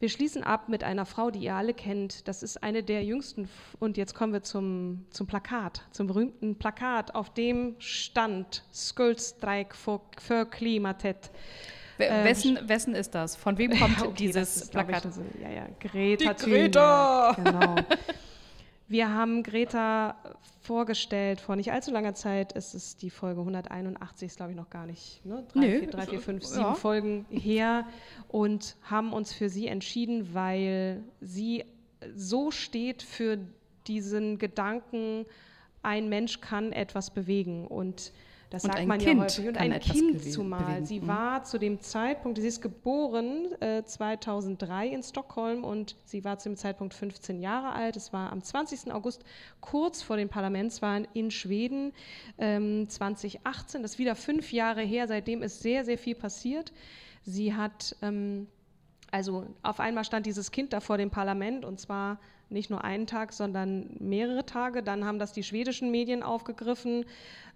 [0.00, 2.28] wir schließen ab mit einer Frau, die ihr alle kennt.
[2.28, 3.48] Das ist eine der jüngsten.
[3.80, 10.00] Und jetzt kommen wir zum, zum Plakat, zum berühmten Plakat, auf dem stand Skuldstreik für,
[10.16, 11.30] für Klimatet.
[11.98, 13.36] Ähm, wessen, wessen ist das?
[13.36, 15.00] Von wem kommt okay, dieses ist, Plakat?
[15.00, 16.34] Ich, also, ja, ja, Greta.
[16.34, 17.32] Die Greta!
[17.36, 17.76] Genau.
[18.88, 20.16] Wir haben Greta
[20.62, 22.56] vorgestellt vor nicht allzu langer Zeit.
[22.56, 25.24] Es ist die Folge 181, ist glaube ich noch gar nicht.
[25.26, 25.44] Ne?
[25.52, 26.74] Drei, nee, vier, drei, vier, fünf, sieben ja.
[26.74, 27.86] Folgen her
[28.28, 31.64] und haben uns für sie entschieden, weil sie
[32.14, 33.38] so steht für
[33.86, 35.26] diesen Gedanken,
[35.82, 38.12] ein Mensch kann etwas bewegen und
[38.50, 39.48] das und sagt man kind ja häufig.
[39.48, 40.64] Und ein Kind zumal.
[40.64, 40.86] Bewegen.
[40.86, 41.06] Sie mhm.
[41.08, 46.48] war zu dem Zeitpunkt, sie ist geboren äh, 2003 in Stockholm und sie war zu
[46.48, 47.96] dem Zeitpunkt 15 Jahre alt.
[47.96, 48.92] Es war am 20.
[48.92, 49.24] August,
[49.60, 51.92] kurz vor den Parlamentswahlen in Schweden
[52.38, 53.82] ähm, 2018.
[53.82, 55.06] Das ist wieder fünf Jahre her.
[55.08, 56.72] Seitdem ist sehr, sehr viel passiert.
[57.22, 58.46] Sie hat, ähm,
[59.10, 62.18] also auf einmal stand dieses Kind da vor dem Parlament und zwar
[62.50, 64.82] nicht nur einen Tag, sondern mehrere Tage.
[64.82, 67.04] Dann haben das die schwedischen Medien aufgegriffen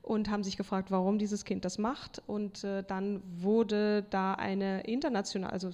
[0.02, 2.20] und haben sich gefragt, warum dieses Kind das macht.
[2.26, 5.70] Und äh, dann wurde da eine international, also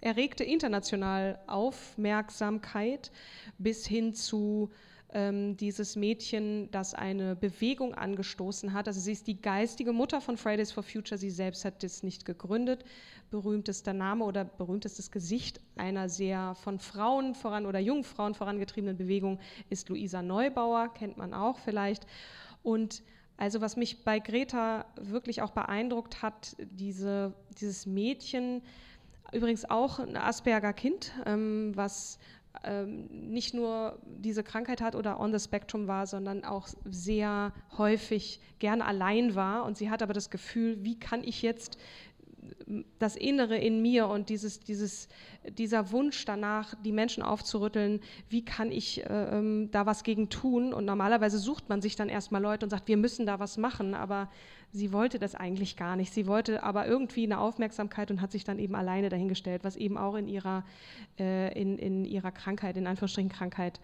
[0.00, 3.10] erregte international Aufmerksamkeit
[3.58, 4.70] bis hin zu
[5.12, 8.86] ähm, dieses Mädchen, das eine Bewegung angestoßen hat.
[8.86, 11.18] Also sie ist die geistige Mutter von Fridays for Future.
[11.18, 12.84] Sie selbst hat das nicht gegründet.
[13.30, 19.40] Berühmtester Name oder berühmtestes Gesicht einer sehr von Frauen voran oder jungen Frauen vorangetriebenen Bewegung
[19.70, 22.06] ist Luisa Neubauer, kennt man auch vielleicht.
[22.62, 23.02] Und
[23.36, 28.62] also was mich bei Greta wirklich auch beeindruckt hat, diese, dieses Mädchen,
[29.32, 32.18] übrigens auch ein Asperger-Kind, ähm, was
[32.64, 38.40] ähm, nicht nur diese Krankheit hat oder on the spectrum war, sondern auch sehr häufig
[38.58, 39.64] gerne allein war.
[39.64, 41.78] Und sie hat aber das Gefühl, wie kann ich jetzt
[42.98, 45.08] das Innere in mir und dieses, dieses,
[45.58, 50.72] dieser Wunsch danach, die Menschen aufzurütteln, wie kann ich äh, ähm, da was gegen tun?
[50.72, 53.94] Und normalerweise sucht man sich dann erstmal Leute und sagt, wir müssen da was machen,
[53.94, 54.28] aber
[54.72, 56.12] sie wollte das eigentlich gar nicht.
[56.12, 59.96] Sie wollte aber irgendwie eine Aufmerksamkeit und hat sich dann eben alleine dahingestellt, was eben
[59.96, 60.64] auch in ihrer,
[61.18, 63.80] äh, in, in ihrer Krankheit, in Anführungsstrichen Krankheit,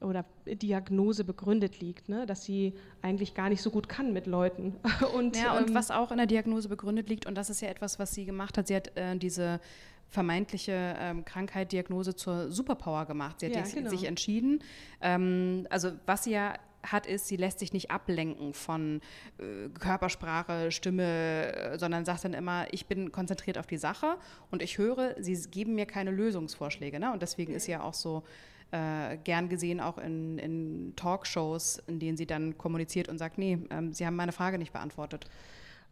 [0.00, 2.26] oder Diagnose begründet liegt, ne?
[2.26, 4.76] dass sie eigentlich gar nicht so gut kann mit Leuten.
[5.14, 7.68] Und, ja, und ähm, was auch in der Diagnose begründet liegt, und das ist ja
[7.68, 9.60] etwas, was sie gemacht hat, sie hat äh, diese
[10.08, 13.40] vermeintliche ähm, Krankheit, Diagnose zur Superpower gemacht.
[13.40, 13.90] Sie hat ja, genau.
[13.90, 14.62] sich entschieden.
[15.00, 19.00] Ähm, also was sie ja hat, ist, sie lässt sich nicht ablenken von
[19.38, 24.16] äh, Körpersprache, Stimme, äh, sondern sagt dann immer, ich bin konzentriert auf die Sache
[24.50, 26.98] und ich höre, sie geben mir keine Lösungsvorschläge.
[26.98, 27.12] Ne?
[27.12, 28.24] Und deswegen ist sie ja auch so
[28.72, 33.58] äh, gern gesehen, auch in, in, Talkshows, in denen sie dann kommuniziert und sagt, nee,
[33.70, 35.26] ähm, Sie haben meine Frage nicht beantwortet.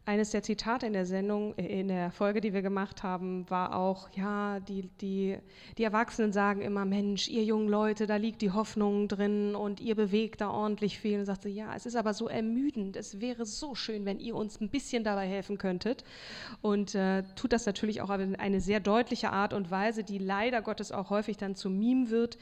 [0.09, 3.77] Eines der Zitate in der Sendung, äh, in der Folge, die wir gemacht haben, war
[3.77, 5.37] auch, ja, die, die,
[5.77, 9.95] die Erwachsenen sagen immer, Mensch, ihr jungen Leute, da liegt die Hoffnung drin und ihr
[9.95, 11.19] bewegt da ordentlich viel.
[11.19, 12.97] Und sagt sie, ja, es ist aber so ermüdend.
[12.97, 16.05] Es wäre so schön, wenn ihr uns ein bisschen dabei helfen könntet.
[16.63, 20.63] Und äh, tut das natürlich auch auf eine sehr deutliche Art und Weise, die leider
[20.63, 22.39] Gottes auch häufig dann zum Meme wird.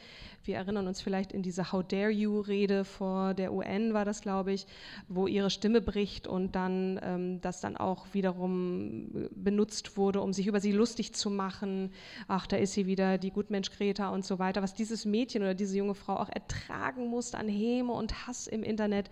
[0.46, 4.20] Wir erinnern uns vielleicht in diese How dare you Rede vor der UN war das,
[4.20, 4.66] glaube ich,
[5.08, 10.46] wo ihre Stimme bricht und dann ähm, das dann auch wiederum benutzt wurde, um sich
[10.46, 11.90] über sie lustig zu machen.
[12.28, 14.62] Ach, da ist sie wieder, die Gutmensch Greta und so weiter.
[14.62, 18.62] Was dieses Mädchen oder diese junge Frau auch ertragen musste an Häme und Hass im
[18.62, 19.10] Internet,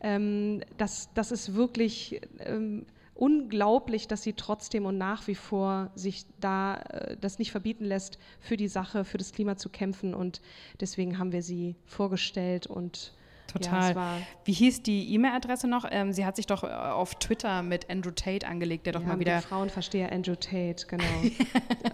[0.00, 2.84] ähm, das, das ist wirklich ähm,
[3.16, 8.18] unglaublich, dass sie trotzdem und nach wie vor sich da äh, das nicht verbieten lässt,
[8.40, 10.14] für die Sache, für das Klima zu kämpfen.
[10.14, 10.40] Und
[10.80, 13.12] deswegen haben wir sie vorgestellt und
[13.46, 13.94] Total.
[13.94, 15.84] Ja, Wie hieß die E-Mail-Adresse noch?
[15.90, 19.08] Ähm, sie hat sich doch äh, auf Twitter mit Andrew Tate angelegt, der doch ja,
[19.08, 19.32] mal wieder.
[19.32, 21.04] Der Frauenversteher Andrew Tate, genau.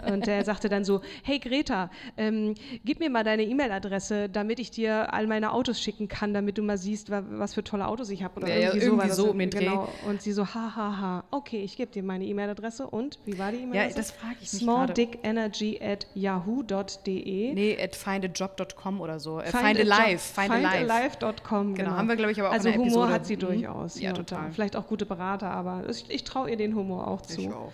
[0.13, 4.71] und der sagte dann so: Hey Greta, ähm, gib mir mal deine E-Mail-Adresse, damit ich
[4.71, 8.11] dir all meine Autos schicken kann, damit du mal siehst, wa was für tolle Autos
[8.11, 8.37] ich habe.
[8.41, 9.33] Oder Ja, ja, irgendwie, irgendwie so das.
[9.33, 9.59] um den Dreh.
[9.61, 9.89] genau.
[10.07, 11.25] Und sie so: Ha, ha, ha.
[11.31, 12.87] Okay, ich gebe dir meine E-Mail-Adresse.
[12.87, 13.97] Und wie war die E-Mail-Adresse?
[13.97, 14.63] das frag ich mich.
[14.63, 17.55] Smalldickenergy at yahoo.de.
[17.55, 19.41] Nee, at findajob.com oder so.
[19.41, 20.13] Äh, Find find a alive.
[20.13, 21.17] Job- Find alive.
[21.43, 21.74] findalive.com.
[21.74, 23.12] Genau, haben wir, glaube ich, aber auch Also Humor Episode.
[23.12, 23.40] hat sie Mhm.
[23.40, 23.95] durchaus.
[23.97, 24.53] Ja, hier und total.
[24.53, 27.40] Vielleicht auch gute Berater, aber ich, ich traue ihr den Humor auch zu.
[27.43, 27.72] Ich auch.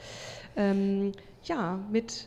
[0.56, 1.12] Ähm,
[1.44, 2.26] ja, mit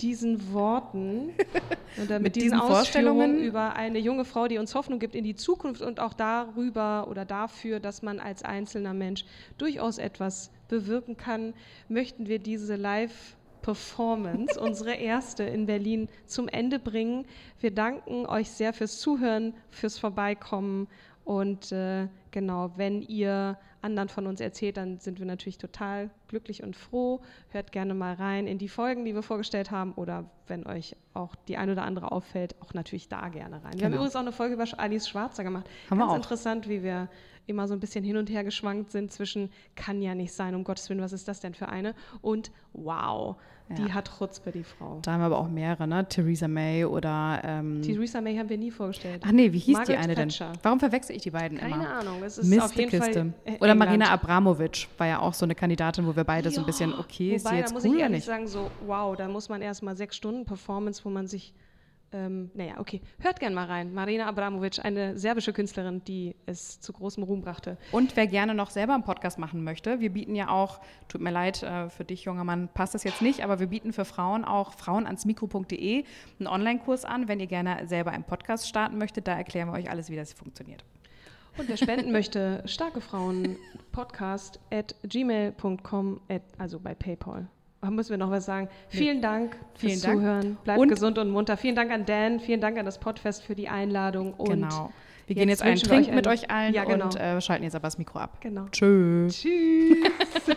[0.00, 1.28] diesen Worten
[2.02, 3.38] oder mit, Mit diesen, diesen Vorstellungen.
[3.38, 7.24] über eine junge Frau, die uns Hoffnung gibt in die Zukunft und auch darüber oder
[7.26, 9.24] dafür, dass man als einzelner Mensch
[9.58, 11.52] durchaus etwas bewirken kann,
[11.88, 17.26] möchten wir diese Live Performance, unsere erste in Berlin, zum Ende bringen.
[17.60, 20.88] Wir danken euch sehr fürs Zuhören, fürs Vorbeikommen
[21.24, 26.62] und äh, genau, wenn ihr anderen von uns erzählt, dann sind wir natürlich total glücklich
[26.62, 27.20] und froh.
[27.50, 31.34] Hört gerne mal rein in die Folgen, die wir vorgestellt haben oder wenn euch auch
[31.48, 33.62] die ein oder andere auffällt, auch natürlich da gerne rein.
[33.62, 33.96] Wir haben Genau.
[33.96, 35.68] übrigens auch eine Folge über Alice Schwarzer gemacht.
[35.90, 36.16] Haben wir Ganz auch.
[36.16, 37.08] interessant, wie wir
[37.46, 40.62] immer so ein bisschen hin und her geschwankt sind zwischen kann ja nicht sein, um
[40.64, 41.94] Gottes Willen, was ist das denn für eine?
[42.22, 43.36] Und wow,
[43.76, 43.94] die Ja.
[43.94, 44.98] hat Chutzpe, die Frau.
[45.02, 46.06] Da haben wir aber auch mehrere, ne?
[46.08, 47.40] Theresa May oder.
[47.44, 49.22] Ähm, Theresa May haben wir nie vorgestellt.
[49.24, 50.50] ach nee, wie hieß Margaret die eine Thatcher.
[50.50, 50.58] denn?
[50.62, 51.88] Warum verwechsel ich die beiden Keine immer?
[51.88, 53.12] Ahnung, es ist Mist, auf jeden Kiste.
[53.12, 53.78] Fall äh, Oder England.
[53.78, 56.98] Marina Abramovic war ja auch so eine Kandidatin, wo wir beide so ein bisschen, Ja,
[56.98, 58.26] okay, ist Wobei, jetzt da muss cool ich ehrlich nicht?
[58.26, 61.52] sagen, so, wow, da muss man erstmal sechs Stunden Performance, wo man sich,
[62.12, 63.94] ähm, naja, okay, hört gern mal rein.
[63.94, 67.78] Marina Abramovic, eine serbische Künstlerin, die es zu großem Ruhm brachte.
[67.92, 71.30] Und wer gerne noch selber einen Podcast machen möchte, wir bieten ja auch, tut mir
[71.30, 74.44] leid, äh, für dich, junger Mann, passt das jetzt nicht, aber wir bieten für Frauen
[74.44, 76.04] auch frauenansmikro.de
[76.40, 79.28] einen Online-Kurs an, wenn ihr gerne selber einen Podcast starten möchtet.
[79.28, 80.84] Da erklären wir euch alles, wie das funktioniert.
[81.60, 83.56] Und wer spenden möchte, starke Frauen
[83.92, 86.20] Podcast at gmail.com,
[86.58, 87.48] also bei PayPal.
[87.82, 88.68] Da müssen wir noch was sagen.
[88.88, 90.18] Vielen Dank fürs Vielen Dank.
[90.20, 90.56] Zuhören.
[90.64, 91.56] Bleibt Und- gesund und munter.
[91.56, 94.32] Vielen Dank an Dan, vielen Dank an das Podfest für die Einladung.
[94.34, 94.90] Und genau.
[95.26, 97.04] Wir gehen jetzt jetzt einen Trink mit euch allen Ja, genau.
[97.04, 98.40] und äh, schalten jetzt aber das Mikro ab.
[98.40, 98.66] Genau.
[98.72, 99.40] Tschüss.
[99.40, 99.98] Tschüss.